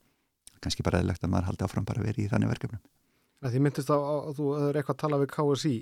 [0.64, 2.82] kannski bara eðlegt að maður haldi áfram bara að vera í þannig verkefnum.
[3.48, 5.76] Því myndist á að þú hefur eitthvað að tala við KSI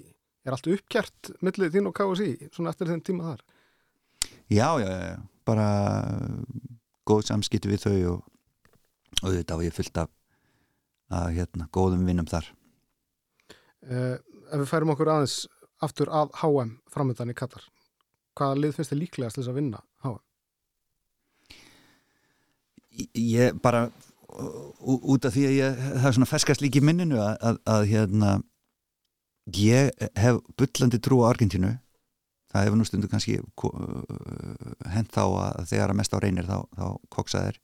[0.45, 3.45] er allt uppgjert millið þín og KSI svona eftir þenn tíma þar?
[4.51, 5.15] Já, já, já,
[5.47, 5.67] bara
[7.07, 8.27] góð samskipti við þau og,
[9.23, 10.11] og þetta var ég fyllt af
[11.15, 12.47] að hérna, góðum vinnum þar.
[13.85, 15.39] Eh, Ef við færum okkur aðeins
[15.85, 17.63] aftur að HM framöndan í Katar
[18.35, 20.17] hvaða lið finnst þið líklegast þess að vinna háa?
[23.15, 23.87] Ég bara
[24.35, 28.31] út af því að ég það er svona ferskast líki minninu að, að, að hérna
[29.55, 31.75] ég hef byllandi trú á Argentínu.
[32.51, 33.37] Það hefur nú stundu kannski
[34.93, 37.59] hent þá að þegar að mest á reynir þá, þá koksaðir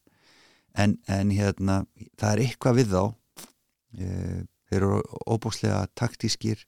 [0.76, 1.84] en, en hérna
[2.20, 3.04] það er eitthvað við þá.
[4.72, 6.66] Þeir eru óbúslega taktískir.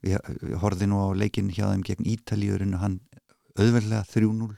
[0.00, 0.18] Við
[0.62, 3.00] horfið nú á leikin hjá þeim gegn Ítalíurinn og hann
[3.60, 4.50] auðveldlega 3-0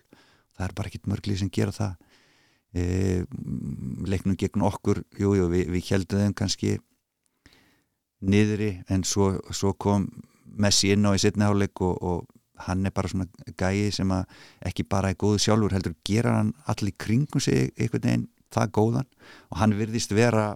[0.57, 1.95] það er bara ekkit mörglið sem gera það.
[2.73, 2.83] E,
[4.09, 6.77] leiknum gegn okkur jú, jú, við, við heldum þeim kannski
[8.23, 10.09] niðri en svo, svo kom
[10.53, 13.25] Messi inn á í setniháleik og, og hann er bara svona
[13.57, 14.11] gæi sem
[14.69, 19.09] ekki bara er góðu sjálfur heldur gera hann allir kringum sig einhvern veginn það góðan.
[19.51, 20.51] Og hann virðist vera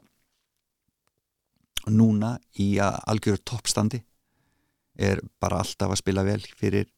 [1.89, 4.03] núna í að algjörur toppstandi.
[4.97, 6.89] Er bara alltaf að spila vel fyrir,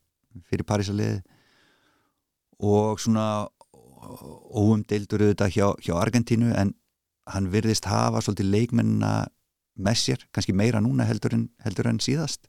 [0.51, 1.23] fyrir Parísaliði
[2.59, 3.49] og svona
[4.59, 6.73] óumdeildur auðvitað hjá, hjá Argentínu en
[7.29, 9.13] hann virðist hafa svolítið leikmennina
[9.79, 12.49] með sér, kannski meira núna heldur en, heldur en síðast.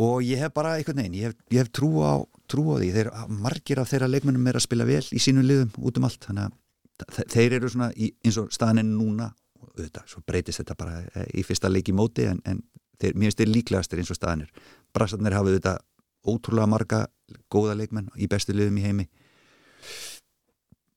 [0.00, 2.18] Og ég hef bara einhvern veginn, ég hef, ég hef trú, á,
[2.50, 5.70] trú á því, þeir, margir af þeirra leikmennum er að spila vel í sínum liðum
[5.86, 6.26] út um allt.
[6.26, 6.50] Þannig
[7.04, 9.30] að þeir eru svona í, eins og staðin núna
[9.74, 12.60] auðvitað, svo breytist þetta bara eh, í fyrsta leiki móti en, en
[13.00, 15.74] þeir, mér finnst þeir líklegastir eins og staðinir Brassarnir hafið þetta
[16.28, 17.04] ótrúlega marga
[17.52, 19.06] góða leikmenn í bestu liðum í heimi.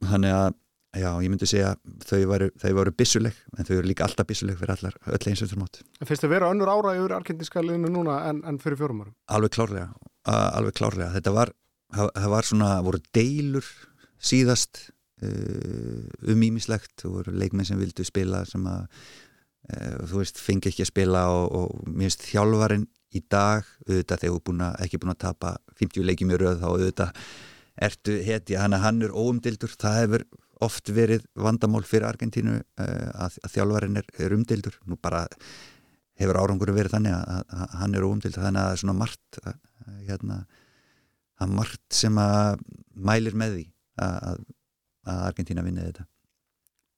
[0.08, 0.50] Þannig að
[0.98, 1.74] já, ég myndi segja
[2.06, 5.44] þau varu, þau varu bissuleg en þau eru líka alltaf bissuleg fyrir allar öll eins
[5.44, 8.60] og þurr mót En finnst þið vera önnur ára yfir argentinska liðinu núna en, en
[8.62, 9.16] fyrir fjórum árum?
[9.38, 9.88] Alveg klárlega,
[10.28, 11.12] alveg klárlega.
[11.18, 11.54] Þetta var,
[11.94, 13.72] það var svona voru deilur
[14.18, 14.88] síðast
[15.24, 20.72] uh, um ímislegt, þú voru leikmenn sem vildu spila sem að uh, þú veist, fengi
[20.72, 24.74] ekki að spila og, og mér finnst þjálfarin í dag auðvitað þegar þú búin að,
[24.84, 27.24] ekki búin að tapa 50 leikjum í rauð þá auðvitað
[27.88, 30.28] ertu heti, hann, hann er óumdildur það hefur
[30.66, 35.28] oft verið vandamál fyrir Argentínu uh, að, að þjálfarin er, er umdildur nú bara
[36.18, 39.42] hefur árangur verið þannig að, að hann er óumdildur þannig að það er svona margt
[40.08, 40.38] hérna,
[41.38, 42.64] að margt sem að
[42.98, 43.66] mælir með því
[44.04, 44.46] að
[45.08, 46.04] Argentína vinni þetta.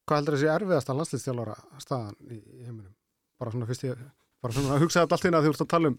[0.10, 2.94] Hvað heldur þessi erfiðasta landslýstjálfara staðan í heiminum?
[3.38, 4.00] Bara svona fyrst ég
[4.44, 5.98] bara svona að hugsa þetta allt inn að þú ert að tala um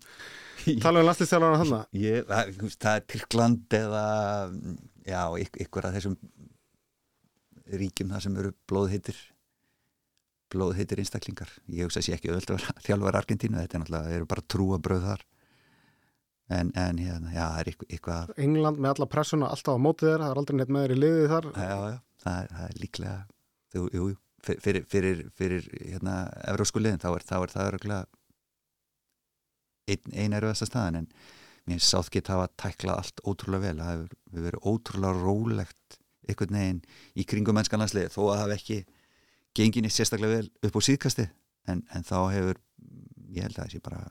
[0.84, 1.74] tala um landslýstjálfara þannig
[2.28, 4.04] það, það er Tyrkland eða
[5.08, 5.22] já,
[5.64, 6.16] ykkur af þessum
[7.80, 9.20] ríkjum það sem eru blóðheitir
[10.50, 11.50] blóðheitir einstaklingar.
[11.70, 14.46] Ég hugsa að sé ekki öðvöld að þjálfur Argentínu þetta er náttúrulega, það eru bara
[14.54, 15.26] trúabröð þar.
[16.50, 20.24] En, en hérna, já, það er eitthvað England með alla pressuna alltaf á mótið þeirra,
[20.24, 21.46] það er aldrei neitt með þeirri liðið þar.
[21.54, 23.12] Já, já, það er, það er líklega
[23.76, 24.06] jú, jú,
[24.48, 26.16] fyrir, fyrir, fyrir hérna,
[26.50, 26.64] er,
[26.98, 27.68] þá er það
[29.94, 31.10] einn ein erfiðasta staðan en
[31.70, 35.98] mér sátt geta hafa tæklað allt ótrúlega vel það hefur verið ótrúlega rólegt
[36.30, 36.80] einhvern veginn
[37.18, 38.80] í kringum mennskanlandsliði þó að það hef ekki
[39.58, 41.26] genginni sérstaklega vel upp á síðkasti
[41.70, 42.62] en, en þá hefur,
[43.34, 44.02] ég held að þessi bara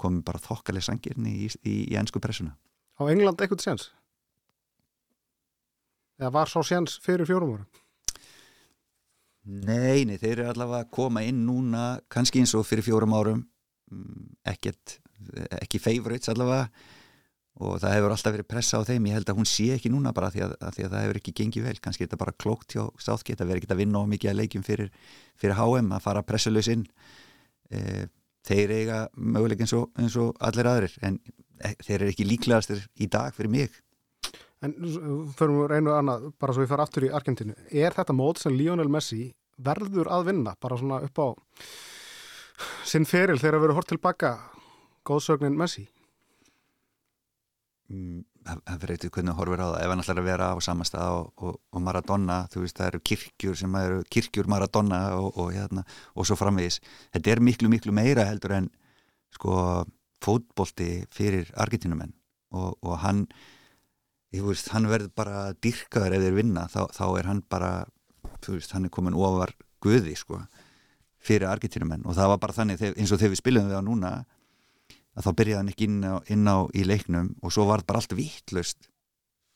[0.00, 2.56] komið bara þokkaleg sangirni í, í, í ennsku pressuna
[2.94, 3.88] Á England eitthvað séns?
[6.20, 7.64] Eða var svo séns fyrir fjórum ára?
[9.44, 13.42] Nei, nei, þeir eru allavega að koma inn núna kannski eins og fyrir fjórum árum
[13.92, 15.00] mm, ekkert,
[15.60, 16.68] ekki favorites allavega.
[17.62, 19.04] Og það hefur alltaf verið pressa á þeim.
[19.06, 21.20] Ég held að hún sé ekki núna bara því að, að, því að það hefur
[21.20, 24.02] ekki gengið vel, kannski er þetta bara klókt hjá Southgate að vera ekki að vinna
[24.02, 24.90] á mikið að leikjum fyrir,
[25.38, 26.82] fyrir HM, að fara pressulegs inn.
[27.70, 28.08] E,
[28.48, 31.20] þeir eiga möguleik eins og, eins og allir aðrir en
[31.62, 33.78] e, þeir eru ekki líklegastir í dag fyrir mig.
[34.64, 34.74] En
[35.38, 38.54] förum við reynu annað, bara svo við fara aftur í Argentínu, er þetta mót sem
[38.56, 39.28] Lionel Messi
[39.62, 41.26] verður að vinna, bara svona upp á
[42.86, 44.32] sinn feril þegar að vera hort tilbaka
[45.06, 45.86] góðsögnin Messi?
[47.92, 49.78] Mm, það fyrir eitthvað hvernig horfir á það.
[49.82, 53.02] Ef hann ætlar að vera á samastað og, og, og Maradona, þú veist það eru
[53.10, 56.80] kirkjur sem eru kirkjur Maradona og, hérna, og svo framvegis.
[57.14, 58.70] Þetta er miklu miklu meira heldur en
[59.34, 59.84] sko
[60.24, 62.14] fótbolti fyrir argentinumenn
[62.54, 63.24] og hann
[64.42, 67.72] veist, hann verður bara dyrkaður ef þeir vinna, þá, þá er hann bara
[68.46, 70.40] veist, hann er komin ofar guði sko,
[71.24, 74.12] fyrir argentinumenn og það var bara þannig, eins og þegar við spilum við á núna
[75.14, 77.92] að þá byrjaði hann ekki inn á, inn á í leiknum og svo var þetta
[77.92, 78.90] bara allt vittlust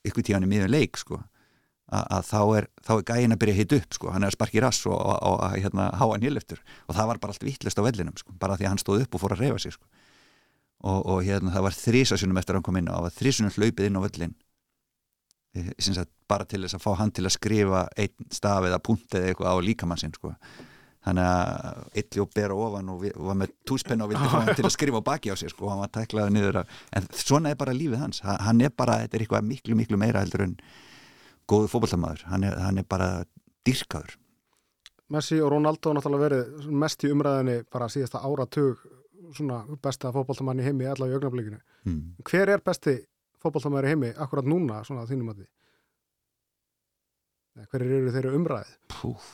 [0.07, 1.21] ykkur tíðan í miðun leik sko.
[1.89, 4.37] Að, að þá er, er gæin að byrja að hita upp sko, hann er að
[4.37, 7.87] sparki rass og, að hérna, háa hann hélöftur og það var bara allt vittlust á
[7.87, 9.89] vellinum sko, bara því að hann stóð upp og fór að reyfa sig sko.
[10.85, 13.57] Og, og hérna það var þrísasunum eftir að hann kom inn og það var þrísunum
[13.57, 14.37] hlaupið inn á vellin
[15.81, 19.33] sagt, bara til þess að fá hann til að skrifa einn staf eða punkt eða
[19.33, 20.35] eitthvað á líkamann sinn sko
[21.07, 24.59] þannig að illi og bera ofan og, og var með túspenn og vildi fá hann
[24.59, 27.53] til að skrifa baki á sig sko, og hann var tæklaði niður af, en svona
[27.53, 30.57] er bara lífið hans, hann er bara þetta er eitthvað miklu miklu meira heldur en
[31.49, 33.11] góðu fókbaltamaður, hann, hann er bara
[33.67, 34.17] dyrkaður
[35.09, 38.83] Messi og Ronaldo náttúrulega verið mest í umræðinni bara síðasta áratug
[39.37, 41.61] svona besta fókbaltamann í heimi allavega í augnablikinu.
[41.87, 42.03] Hmm.
[42.29, 42.99] hver er besti
[43.41, 45.49] fókbaltamaður í heimi akkurat núna svona þínum að því
[47.73, 48.75] hver eru þeirra umræðið?
[48.93, 49.31] Púf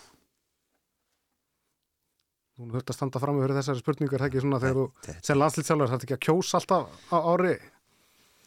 [2.54, 5.94] Þú þurft að standa fram með þessari spurningar, það ekki svona þegar þú sem landslýtsjálfur,
[5.96, 7.54] er ekki að kjósa alltaf á ári?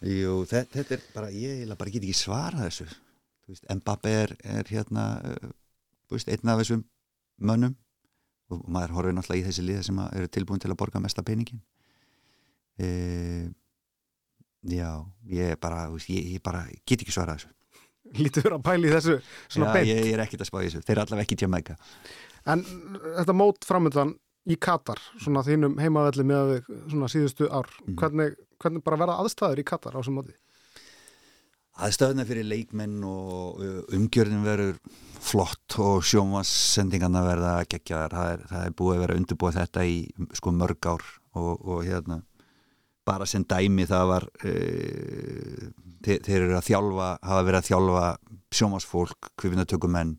[0.07, 2.87] Jú, þetta, þetta er bara, ég bara get ekki svara þessu.
[3.81, 5.51] Mbappé er, er hérna uh,
[6.13, 6.85] veist, einn af þessum
[7.43, 7.75] mönnum.
[8.47, 11.59] Og maður horfir náttúrulega í þessi liða sem eru tilbúin til að borga mesta peningin
[12.79, 12.87] e,
[14.71, 17.51] Já, ég bara ég, ég bara get ekki svara þessu.
[18.15, 19.17] Verið að pæli þessu
[19.49, 19.89] svona Já, beint.
[19.89, 21.75] ég, ég er ekkit að spá þessu, þeir er allavega ekki tjá mæka
[22.47, 24.15] En þetta mót framöndan
[24.47, 26.53] í Katar, svona þínum heimavelli með
[26.87, 27.95] svona síðustu ár Mhm.
[27.99, 30.35] hvernig, hvernig bara verða aðstæður í Katar á þessum móti?
[31.77, 34.79] aðstöðuna fyrir leikmenn og uh, umgjörðin verður
[35.21, 39.97] flott og sjónvassendingarna verða geggjaðar, það er, það er búið að vera undirbúið þetta í
[40.39, 41.03] sko mörg ár
[41.37, 42.17] og, og hérna
[43.05, 45.69] bara sem dæmi það var uh,
[46.07, 48.07] þeir, þeir eru að þjálfa hafa verið að þjálfa
[48.57, 50.15] sjónvassfólk kvifinnatökumenn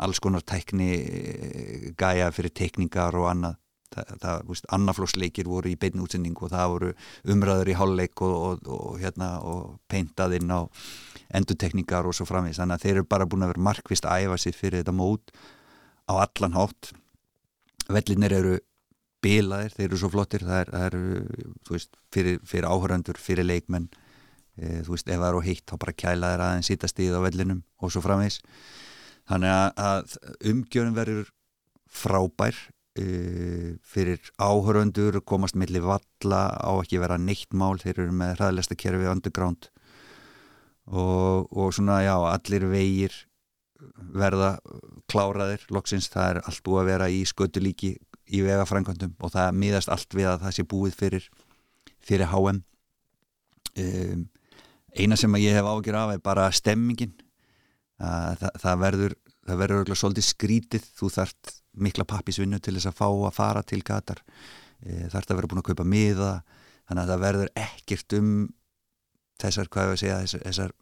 [0.00, 3.58] alls konar tækni eh, gæja fyrir tekningar og annað.
[3.90, 6.90] Það, það veist, annaflóksleikir voru í beinni útsending og það voru
[7.34, 10.70] umræður í hálfleik og, og, og, hérna, og peintað inn á
[11.34, 14.38] endutekningar og svo framvís þannig að þeir eru bara búin að vera markvist að æfa
[14.44, 15.34] sér fyrir þetta mót
[16.06, 16.92] á allan hátt.
[17.90, 18.58] Vellinir eru
[19.24, 20.98] bilaðir, þeir eru svo flottir það er, það er
[21.70, 23.88] veist, fyrir, fyrir áhöröndur, fyrir leikmenn.
[24.54, 27.26] E, þú veist, ef það eru heitt þá bara kæla þeir aðeins sýta stíð á
[27.26, 28.40] vellinum og svo framvís
[29.30, 30.18] þannig að,
[30.50, 31.30] umgjörun verður
[31.90, 32.56] frábær
[33.00, 38.78] uh, fyrir áhöröndur komast millir valla á ekki vera neitt mál, þeir eru með hraðlesta
[38.78, 39.70] kerfi underground.
[40.90, 43.14] Og, og svona já, allir vegir
[44.12, 44.56] verða
[45.10, 47.94] kláraðir loksins, það er allt búið að vera í skötulíki
[48.30, 51.30] í vegafrænkvöndum og það miðast allt við að það sé búið fyrir
[52.04, 54.22] fyrir HM um,
[54.96, 57.14] eina sem ég hef ágjör af er bara stemmingin
[58.00, 59.16] það, það verður
[59.50, 60.90] það verður svolítið skrítið.
[60.98, 64.22] Þú þart mikla pappisvinnu til þess að fá að fara til Katar.
[64.80, 66.34] E, þart að vera búin að kaupa miða.
[66.90, 68.30] Þannig að það verður ekkert um
[69.40, 70.72] þessar, hvað ég að segja þessar, þessar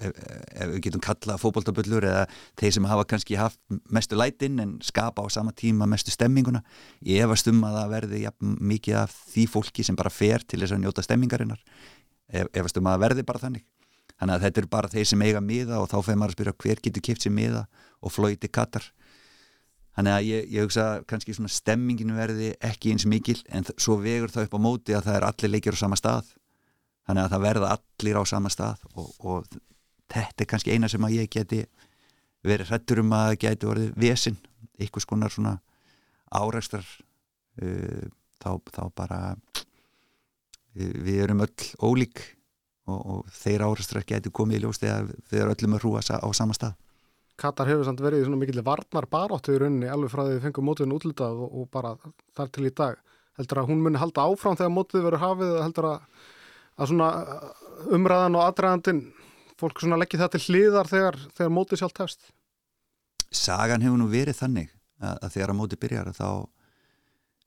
[0.00, 0.20] ef,
[0.54, 2.22] ef við getum kallað fókbóltabullur eða
[2.60, 3.58] þeir sem hafa kannski haft
[3.92, 6.62] mestu lætin en skapa á sama tíma mestu stemminguna.
[7.04, 10.62] Ég efast um að það verði ja, mikið af því fólki sem bara fer til
[10.62, 11.60] þess að njóta stemmingarinnar.
[12.30, 13.66] Efast um að það verði bara þannig
[14.20, 16.56] þannig að þetta er bara þeir sem eiga miða og þá fegur maður að spyrja
[16.64, 17.62] hver getur kipt sér miða
[18.00, 18.90] og flóið til Katar?
[19.96, 24.30] Þannig að ég, ég hugsa kannski svona stemmingin verði ekki eins mikil en svo vegur
[24.32, 26.30] það upp á móti að það er allir leikir á sama stað.
[27.08, 29.48] Þannig að það verða allir á sama stað og, og
[30.12, 31.64] þetta er kannski eina sem að ég geti
[32.46, 34.38] verið hrettur um að geti verið vesin,
[34.80, 35.56] einhvers konar svona
[36.30, 36.86] áreikstrar
[37.60, 38.06] uh,
[38.40, 39.64] þá, þá bara uh,
[40.76, 42.22] við erum öll ólík
[42.90, 46.28] og, og þeir áreikstrar geti komið í ljós þegar við erum öllum að hrúa á
[46.36, 46.74] sama stað.
[47.40, 50.42] Katar hefur samt verið í svona mikill varnar baráttu í rauninni alveg frá því við
[50.48, 51.94] fengum mótiðin útlitað og, og bara
[52.36, 53.00] þar til í dag.
[53.40, 56.26] Heldur að hún muni halda áfram þegar mótið verður hafið heldur að,
[56.76, 57.08] að svona
[57.96, 59.00] umræðan og aðræðandin
[59.60, 62.30] fólk svona leggja það til hliðar þegar, þegar mótið sjálf tefst
[63.30, 66.28] Sagan hefur nú verið þannig að, að þegar að mótið byrjar þá,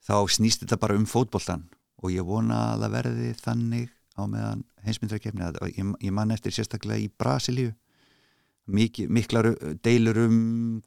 [0.08, 1.66] þá snýst þetta bara um fótbollan
[2.04, 7.02] og ég vona að það verði þannig á meðan heimsmyndrakefni ég, ég man eftir sérstaklega
[7.02, 7.74] í Brasilíu.
[8.64, 9.50] Mikið, miklar
[9.84, 10.36] deilur um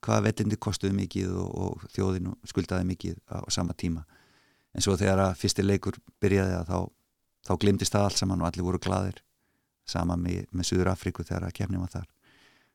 [0.01, 4.07] hvað vellindi kostuði mikið og, og þjóðin skuldaði mikið á sama tíma.
[4.73, 6.79] En svo þegar að fyrstir leikur byrjaði að þá,
[7.49, 9.21] þá glimtist það allt saman og allir voru gladir
[9.87, 12.09] sama með, með Suður Afríku þegar að kemni maður þar.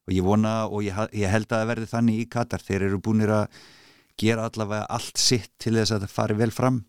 [0.06, 2.66] Og ég vona og ég, ég held að það verði þannig í Katar.
[2.66, 3.62] Þeir eru búinir að
[4.22, 6.84] gera allavega allt sitt til þess að það fari vel fram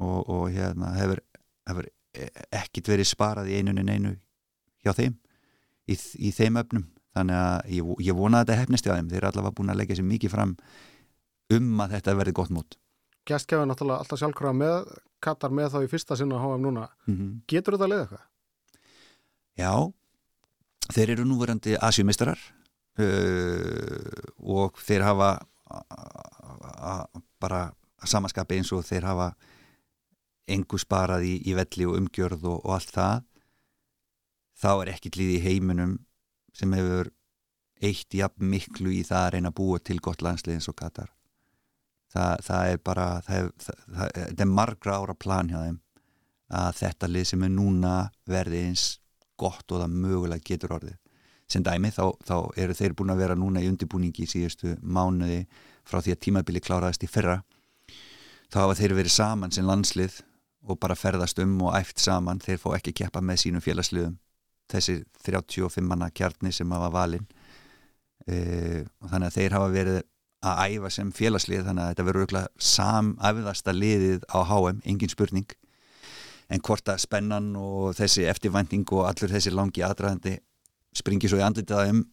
[0.00, 1.20] og, og hérna hefur,
[1.68, 4.16] hefur ekkit verið sparað í einunin einu
[4.84, 5.14] hjá þeim
[5.88, 6.84] í, í þeim öfnum
[7.16, 9.80] þannig að ég, ég vona að þetta hefnist hjá þeim þeir eru allavega búin að
[9.80, 10.54] leggja sér mikið fram
[11.52, 12.78] um að þetta verði gott mót
[13.28, 17.14] Gæstgefið náttúrulega alltaf sjálfkrafa með Katar með þá í fyrsta sinna á HM núna mm
[17.14, 17.34] -hmm.
[17.46, 18.24] Getur þetta að leiða eitthvað?
[19.52, 19.72] Já,
[20.92, 22.40] þeir eru núverandi asjumistrar
[22.98, 25.30] uh, og þeir hafa
[27.40, 27.72] bara
[28.04, 29.32] samaskapi eins og þeir hafa
[30.50, 33.22] engu sparað í, í velli og umgjörð og, og allt það
[34.62, 35.98] þá er ekkit líði í heiminum
[36.56, 37.10] sem hefur
[37.82, 41.10] eitt jafn miklu í það að reyna að búa til gott landslið eins og Katar.
[42.12, 45.78] Það, það er bara það er, það, það er margra ára plan hjá þeim
[46.52, 47.92] að þetta lið sem er núna
[48.28, 48.84] verði eins
[49.40, 50.98] gott og það mögulega getur orðið.
[51.50, 55.42] Sem dæmi þá, þá eru þeir búin að vera núna í undibúningi í síðustu mánuði
[55.88, 57.40] frá því að tímabili kláraðist í fyrra.
[58.52, 60.20] Þá hafa þeir verið saman sem landslið
[60.62, 64.18] og bara ferðast um og æft saman þeir fá ekki keppa með sínum félagsliðum.
[64.72, 67.26] Þessi 35 manna kjarni sem hafa valin
[68.26, 69.98] e, og þannig að þeir hafa verið
[70.42, 72.38] að æfa sem félagslið þannig að þetta verður
[72.70, 75.52] samæfðasta liðið á HM, engin spurning.
[76.52, 80.36] En hvort að spennan og þessi eftirvænting og allur þessi langi aðdraðandi
[80.98, 82.04] springi svo í andlitaðum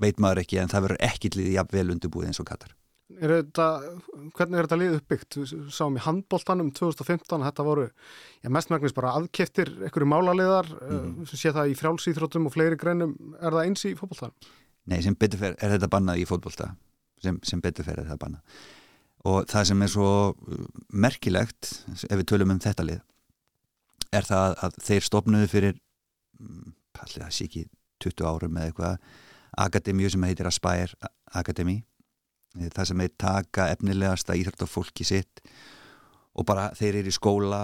[0.00, 2.72] veit maður ekki en það verður ekki liðið jafn vel undirbúið eins og Katar
[3.18, 3.66] Er þetta,
[4.38, 5.38] hvernig er þetta lið uppbyggt?
[5.40, 11.26] Við sáum í handbóltanum 2015 þetta voru já, mestmægnis bara aðkeftir einhverju málaliðar mm.
[11.30, 14.52] sem sé það í frjálsýþrótum og fleiri greinum er það eins í fótbóltanum?
[14.90, 16.70] Nei, sem beturfer er þetta bannað í fótbólta
[17.22, 18.68] sem, sem beturfer er þetta bannað
[19.30, 21.72] og það sem er svo uh, merkilegt
[22.08, 23.02] ef við tölum um þetta lið
[24.16, 25.76] er það að þeir stopnuðu fyrir
[26.40, 27.66] mm, allir það sé ekki
[28.06, 29.18] 20 árum eða eitthvað
[29.60, 31.80] akademíu sem heitir Aspire Academy
[32.58, 35.42] það sem þeir taka efnilegasta íþróttafólki sitt
[36.34, 37.62] og bara þeir eru í skóla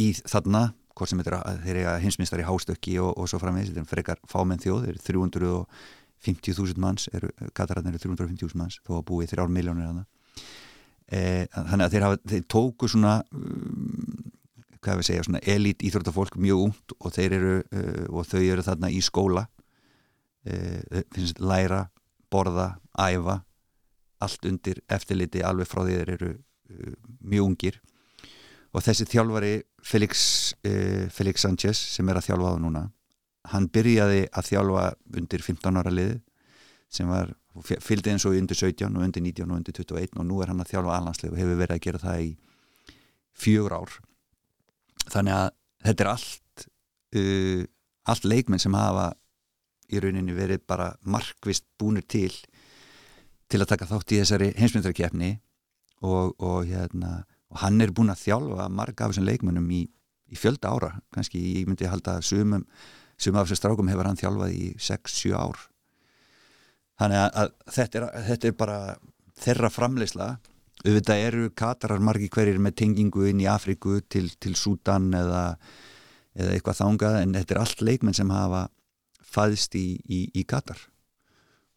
[0.00, 3.90] í þarna hvort sem þeir eru hinsmistar í hástökki og, og svo framvegis, þeir eru
[3.90, 5.64] frekar fámenn þjóð þeir eru
[6.24, 7.08] 350.000 manns
[7.56, 10.06] Katararnir eru 350.000 manns þó að búið þrjár miljónir að það
[11.10, 11.24] e,
[11.56, 14.30] þannig að þeir, hafa, þeir tóku svona um,
[14.84, 17.54] hvað við segja, svona elít íþróttafólk mjög ungt og þeir eru
[18.12, 19.46] og þau eru þarna í skóla.
[20.44, 21.86] Uh, finnst læra,
[22.28, 23.38] borða, æfa
[24.24, 27.80] allt undir eftirliti alveg frá því þeir eru uh, mjög ungir.
[28.74, 29.54] Og þessi þjálfari
[29.84, 30.26] Felix,
[30.66, 32.84] uh, Felix Sanchez sem er að þjálfa á núna
[33.52, 34.84] hann byrjaði að þjálfa
[35.20, 36.14] undir 15 ára lið
[36.94, 37.34] sem var,
[37.82, 40.62] fylgdi eins og undir 17 og undir 19 og undir 21 og nú er hann
[40.62, 42.30] að þjálfa alhanslið og hefur verið að gera það í
[43.44, 43.98] fjögur ár.
[45.10, 45.48] Þannig að
[45.84, 46.66] þetta er allt
[47.18, 47.62] uh,
[48.14, 49.12] allt leikmenn sem hafa
[49.92, 52.32] í rauninni verið bara markvist búnir til
[53.50, 55.30] til að taka þátt í þessari heimsmyndarkjefni
[56.04, 59.84] og, og, hérna, og hann er búin að þjálfa marga af þessum leikmennum í,
[60.32, 60.90] í fjölda ára.
[61.14, 62.64] Kannski ég myndi að halda að sumum,
[63.16, 65.66] sumum af þessum strákum hefur hann þjálfað í 6-7 ár.
[67.00, 68.78] Þannig að, að þetta, er, þetta er bara
[69.44, 70.28] þeirra framleysla
[70.84, 75.44] auðvitað eru katarar margi hverjir með tengingu inn í Afriku til, til Sútan eða,
[76.36, 78.66] eða eitthvað þángað en þetta er allt leikmenn sem hafa
[79.24, 80.78] fæðist í, í, í Katar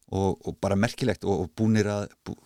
[0.08, 2.36] og, og bara merkilegt og, og búinir að bú,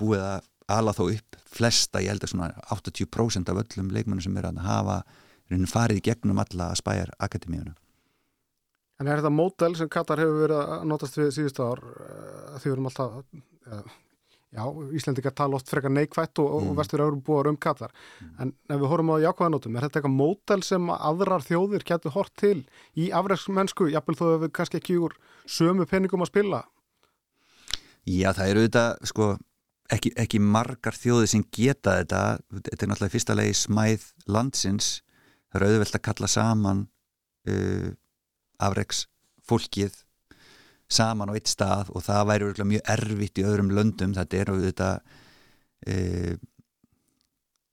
[0.00, 4.36] búið að ala þá upp flesta, ég held að svona 80% af öllum leikmennum sem
[4.38, 5.00] er að hafa
[5.70, 7.74] farið í gegnum alla að spæjar akademíuna
[9.00, 12.66] En er þetta mótel sem Katar hefur verið að notast við síðust ár eh, því
[12.66, 13.14] við erum alltaf
[14.50, 14.64] já,
[14.98, 16.70] Íslandikar tala oft frekar neikvætt og, mm.
[16.70, 18.34] og vestur eru búar um Katar mm.
[18.44, 22.34] en ef við horfum á jákvæðanótum, er þetta eitthvað mótel sem aðrar þjóðir getur hort
[22.40, 22.58] til
[22.98, 25.16] í afræksmennsku, jafnvel þó við kannski ekki úr
[25.46, 26.64] sömu peningum að spila
[28.08, 29.30] Já, það eru þetta sko
[29.92, 32.22] ekki, ekki margar þjóði sem geta þetta.
[32.58, 34.92] Þetta er náttúrulega fyrsta legi smæð landsins,
[35.50, 36.84] það eru auðvelt að kalla saman
[37.50, 37.88] uh,
[38.60, 39.04] afreiks
[39.48, 40.04] fólkið
[40.90, 44.14] saman á eitt stað og það væri mjög erfitt í öðrum löndum.
[44.16, 46.34] Þetta eru þetta uh,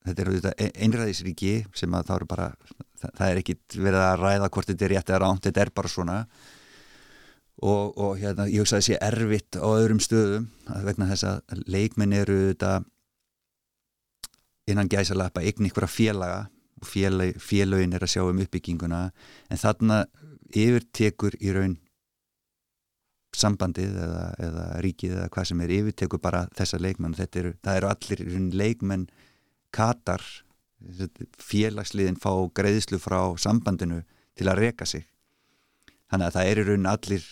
[0.07, 2.51] þetta eru e-, einræðisríki sem að það eru bara
[2.99, 5.73] það, það er ekki verið að ræða hvort þetta er rétt eða ránt, þetta er
[5.75, 6.17] bara svona
[7.61, 10.45] og, og hérna, ég hugsa að það sé erfitt á öðrum stöðum
[10.85, 12.73] vegna þess að leikminn eru þetta
[14.67, 16.39] innan gæsalappa eign ykkur að félaga.
[16.77, 19.07] Og félag, félagin er að sjá um uppbygginguna.
[19.49, 20.03] En þarna
[20.53, 21.77] yfirtekur í raun
[23.37, 27.15] sambandið eða, eða ríkið eða hvað sem er yfirtekur bara þessa leikmenn.
[27.25, 29.07] Eru, það eru allir leikmenn
[29.73, 30.21] katar.
[31.41, 34.03] Félagsliðin fá greiðslu frá sambandinu
[34.37, 35.07] til að reka sig.
[36.11, 37.25] Þannig að það eru raun allir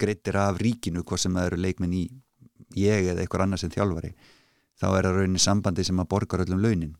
[0.00, 2.04] greittir af ríkinu hvað sem það eru leikminn í
[2.78, 4.14] ég eða einhver annars en þjálfari
[4.80, 6.94] þá er það rauninni sambandi sem að borgar öllum launin.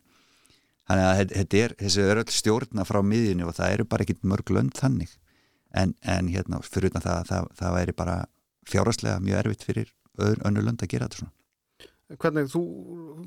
[0.88, 4.52] Þannig að þetta er, þessi öll stjórna frá miðjunu og það eru bara ekkit mörg
[4.52, 5.14] lönd þannig.
[5.74, 8.18] En, en hérna fyrir utan það, það, það væri bara
[8.68, 11.34] fjárhastlega mjög erfitt fyrir önnu lönd að gera þetta svona.
[12.20, 12.62] Hvernig, þú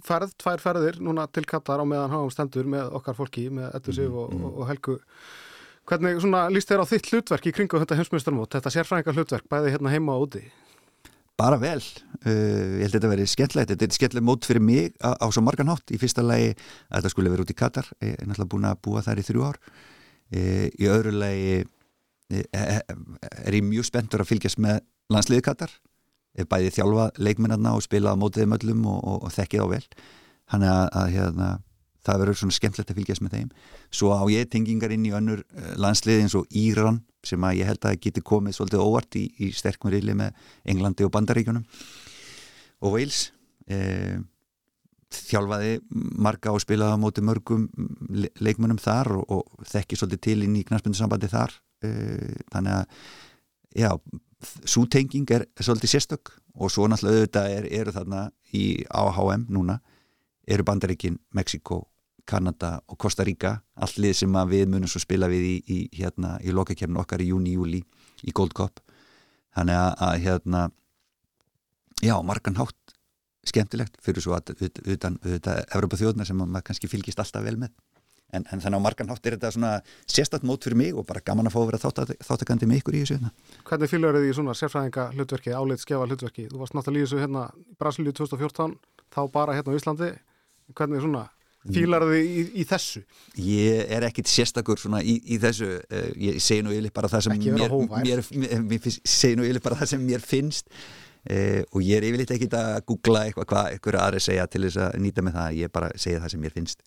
[0.05, 3.95] ferð, tvær ferðir núna til Katar á meðan háum stendur með okkar fólki, með Ettu
[3.97, 4.53] Sif og, mm, mm.
[4.53, 4.95] og Helgu
[5.87, 6.19] Hvernig
[6.51, 10.17] líst þér á þitt hlutverk í kringu þetta heimsmyndstarmót, þetta sérfræðingar hlutverk, bæði hérna heima
[10.17, 10.41] og úti?
[11.39, 14.97] Bara vel, uh, ég held að þetta verið skemmtlegt, þetta er skemmtlegt mót fyrir mig
[14.99, 17.87] á, á svo margan hátt, í fyrsta lagi að þetta skulle vera út í Katar,
[18.03, 19.59] ég er náttúrulega búin að búa þar í þrjú ár,
[20.33, 24.81] uh, í öðru lagi uh, er ég mjög spenntur að fylgjast með
[25.13, 25.77] landsliði Katar,
[26.51, 29.85] bæði þjálfa leikmennarna og spila á mótiðum öllum og, og, og þekkið á vel,
[30.51, 31.53] hann er að, að hérna
[32.07, 33.51] það verður svona skemmtilegt að fylgjast með þeim.
[33.99, 37.69] Svo á ég tengingar inn í önnur eh, landslið eins og Íran sem að ég
[37.69, 40.35] held að geti komið svolítið óvart í, í sterkum reyli með
[40.69, 41.65] Englandi og Bandaríkjunum.
[42.85, 43.21] Og Wales
[43.67, 44.19] e,
[45.17, 45.79] þjálfaði
[46.23, 47.65] marga og spilaði á móti mörgum
[48.39, 51.57] leikmönum þar og, og þekki svolítið til inn í knastbundu þar.
[51.83, 51.91] E,
[52.53, 53.03] þannig að
[53.77, 53.91] já,
[54.63, 58.23] svo tenging er svolítið sérstök og svo náttúrulega auðvitað er, eru þarna
[58.55, 59.79] í AHM núna
[60.47, 61.83] eru Bandaríkin, Mexiko
[62.27, 66.53] Kanada og Costa Rica allir sem við munum svo spila við í, í, hérna, í
[66.55, 67.81] lokakefn okkar í júni-júli
[68.27, 68.81] í Gold Cup
[69.55, 70.63] þannig að, að hérna
[72.03, 72.97] já, margan hátt
[73.47, 74.57] skemmtilegt fyrir svo að
[74.91, 77.71] utan, utan Evropa þjóðna sem maður kannski fylgist alltaf vel með
[78.35, 79.71] en, en þannig á margan hátt er þetta svona
[80.09, 83.03] sérstatt mót fyrir mig og bara gaman að fá að vera þáttakandi með ykkur í
[83.03, 83.31] þessu hérna.
[83.69, 86.47] Hvernig fylgur þið í svona sérfræðinga hlutverki, áleit skefa hlutverki?
[86.51, 87.45] Þú varst náttúrulega í þessu hérna
[87.79, 88.75] Brasilíu 2014,
[89.15, 90.11] þá bara hérna á Íslandi
[90.75, 91.23] hvernig svona
[91.75, 93.01] fílar þið í, í þessu?
[93.43, 97.27] Ég er ekkit sérstakur svona í, í þessu uh, ég segi nú yfirleitt bara það
[97.27, 98.23] sem mér, mér,
[98.67, 102.57] mér, segi nú yfirleitt bara það sem mér finnst uh, og ég er yfirleitt ekkit
[102.57, 105.93] að googla eitthvað hvað ykkur aðri segja til þess að nýta með það, ég bara
[105.95, 106.83] segja það sem mér finnst.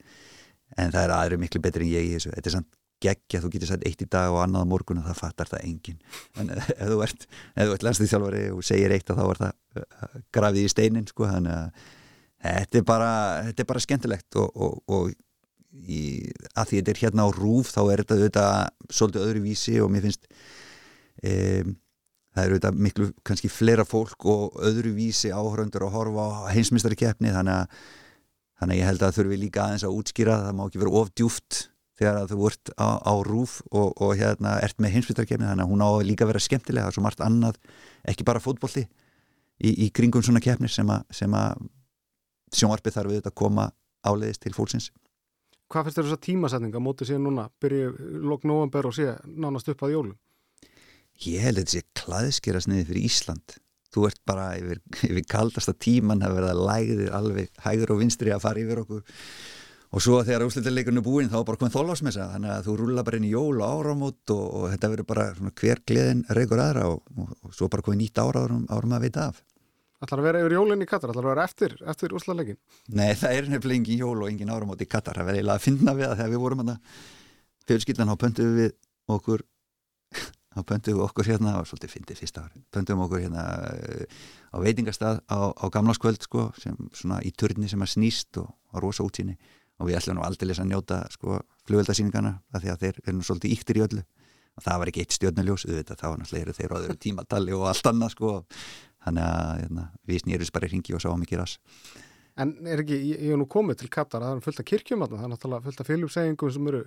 [0.79, 2.31] En það er aðri miklu betri en ég í þessu.
[2.37, 5.07] Þetta er samt geggja, þú getur sagt eitt í dag og annað á morgun og
[5.09, 6.01] það fattar það engin
[6.41, 7.27] en ef þú ert,
[7.65, 11.87] ert landslýþjálfari og segir eitt þá er það uh, grafið í steinin sko, þannig að
[12.41, 13.11] þetta er bara,
[13.49, 15.13] þetta er bara skemmtilegt og, og, og
[15.71, 16.01] í,
[16.55, 19.91] að því þetta er hérna á rúf þá er þetta auðvitað svolítið öðru vísi og
[19.93, 20.29] mér finnst
[21.23, 21.75] um,
[22.31, 26.99] það eru auðvitað miklu kannski fleira fólk og öðru vísi áhöröndur að horfa á heimsmyndstari
[26.99, 27.83] keppni þannig að,
[28.61, 31.61] þannig að ég held að þurfi líka aðeins að útskýra það má ekki vera ofdjúft
[32.01, 35.67] þegar að þú vart á, á rúf og, og hérna ert með heimsmyndstari keppni þannig
[35.67, 37.61] að hún á að líka vera skemmtilega, það er svo margt annað
[38.09, 38.87] ekki bara fótbolli
[39.61, 41.69] í, í kringum svona keppni sem að
[42.57, 43.69] sjónvarpið þarf við þetta að koma
[44.07, 44.91] áleiðist til fólksins.
[45.71, 49.71] Hvað finnst þér þess að tímasetninga mótið síðan núna, byrjið lók november og sé nánast
[49.71, 50.17] upp að jólum?
[51.21, 53.57] Ég held að þetta sé klaðskera sniði fyrir Ísland.
[53.91, 54.81] Þú ert bara yfir,
[55.11, 59.03] yfir kaldasta tíman að verða lægðir alveg hægur og vinstri að fara yfir okkur
[59.91, 63.27] og svo þegar úsleitileikunni búin þá bara komið þólásmessa þannig að þú rúla bara inn
[63.27, 65.25] í jól og áramót og, og þetta verður bara
[65.59, 69.07] hver gleðin reykur aðra og, og, og svo bara komið nýtt ára árum, árum að
[69.09, 69.41] veita af.
[70.01, 71.11] Ætlar að vera yfir jólinn í Katar?
[71.13, 72.57] Ætlar að vera eftir, eftir úslalegin?
[72.97, 75.19] Nei, það er nefnilega engin jól og engin áramót í Katar.
[75.21, 76.71] Það verði eiginlega að finna við að þegar við vorum að
[77.69, 78.71] fjölskyldan á pöntuðu við
[79.13, 79.45] okkur
[80.57, 82.65] á pöntuðu okkur hérna og svolítið fyndið fyrsta ári.
[82.73, 83.45] Pöntuðum okkur hérna
[83.77, 88.49] eh, á veitingastað á, á gamlaskvöld sko, sem svona í turni sem er snýst og
[88.73, 89.37] á rosa útsýni
[89.81, 91.43] og við ætlum nú aldrei að njóta sko
[92.65, 92.81] því að
[93.85, 94.05] eru
[94.61, 98.15] það var ekki eitt stjórnuljós, það var náttúrulega þeir og þeir tímatali og allt annað
[98.15, 98.33] sko
[99.07, 101.57] þannig að hérna, við snýrjum bara í ringi og sáum ekki ras.
[102.41, 105.25] En er ekki, ég hef nú komið til Katar það er fullt af kirkjum, það
[105.27, 106.85] er náttúrulega fullt af fylgjumsegingum sem eru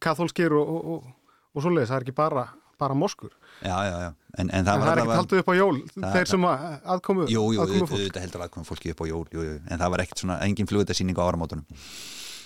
[0.00, 3.32] katholskir og, og, og, og svoleiðis, það er ekki bara bara moskur.
[3.62, 6.12] Já, já, já En, en það, en það er ekkert haldið upp á jól það,
[6.14, 9.80] þeir sem aðkomu Jú, jú, þetta heldur aðkomu fólki upp á jól jú, jú, en
[9.80, 11.64] það var ekkert svona, engin flugöldarsýning á áramótunum.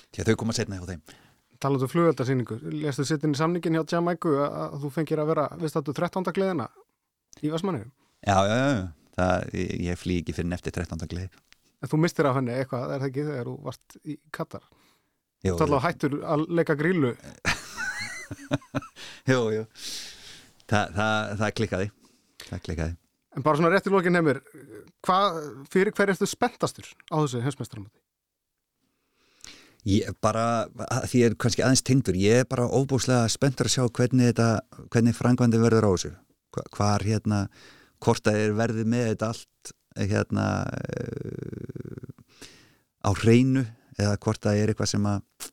[0.09, 1.03] Því að þau koma setna hjá þeim.
[1.61, 5.96] Talandu um flugöldarsýningu, lestu sittin í samningin hjá Jamaica að þú fengir að vera viðstættu
[6.00, 6.32] 13.
[6.32, 6.70] gleðina
[7.42, 7.84] í Vestmannu
[8.23, 8.73] Já, já, já
[9.18, 9.49] það,
[9.89, 11.09] ég flý ekki fyrir neftir 13.
[11.11, 11.27] glei
[11.83, 14.64] En þú mistir af henni eitthvað, er það ekki þegar þú varst í Katar?
[15.43, 17.12] Jú, Þú ætlaði hættur að leika grílu
[19.33, 19.64] Jú, jú.
[20.73, 21.89] Það, það, það klikkaði.
[22.47, 22.97] Það klikkaði.
[23.33, 24.41] En bara svona rétt í lókin heimir
[25.73, 27.99] fyrir hver ertu spenntastur á þessu heimsmeistaramöti?
[29.89, 30.66] Ég bara,
[31.11, 34.49] því ég er kannski aðeins tengdur, ég er bara óbúslega spenntur að sjá hvernig þetta,
[34.95, 36.12] hvernig frangvandi verður á þessu.
[36.77, 37.41] Hvar hérna
[38.03, 39.72] hvort að er verðið með þetta allt
[40.11, 40.46] hérna
[43.03, 43.64] á hreinu
[44.00, 45.50] eða hvort að er eitthvað sem að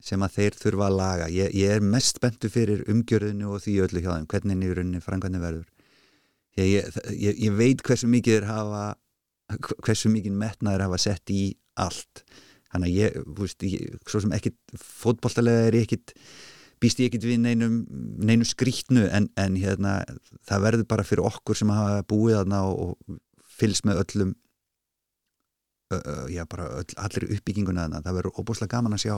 [0.00, 1.26] sem að þeir þurfa að laga.
[1.28, 5.42] Ég, ég er mest spenntu fyrir umgjörðinu og því öllu hjá þeim, hvernig nýrunni frangvæðinu
[5.42, 5.66] verður.
[6.56, 8.84] Ég, ég, ég veit hversu mikið er hafa
[9.84, 12.24] hversu mikið metnaður hafa sett í allt.
[12.70, 13.66] Þannig að ég, þú veist,
[14.08, 16.14] svo sem ekkit fótballtalega er ekkit
[16.80, 17.80] býst ég ekkit við neinum,
[18.20, 20.00] neinum skrítnu en, en hérna,
[20.48, 23.20] það verður bara fyrir okkur sem hafa búið aðna og, og
[23.60, 24.32] fylgst með öllum
[25.94, 29.14] uh, já bara öll, allir uppbygginguna aðna, það verður óbúslega gaman að sjá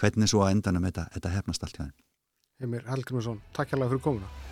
[0.00, 1.96] hvernig svo að endanum þetta, þetta hefnast allt hjá þeim
[2.58, 4.47] Heimir Helgrimarsson, takk hjálpa fyrir komuna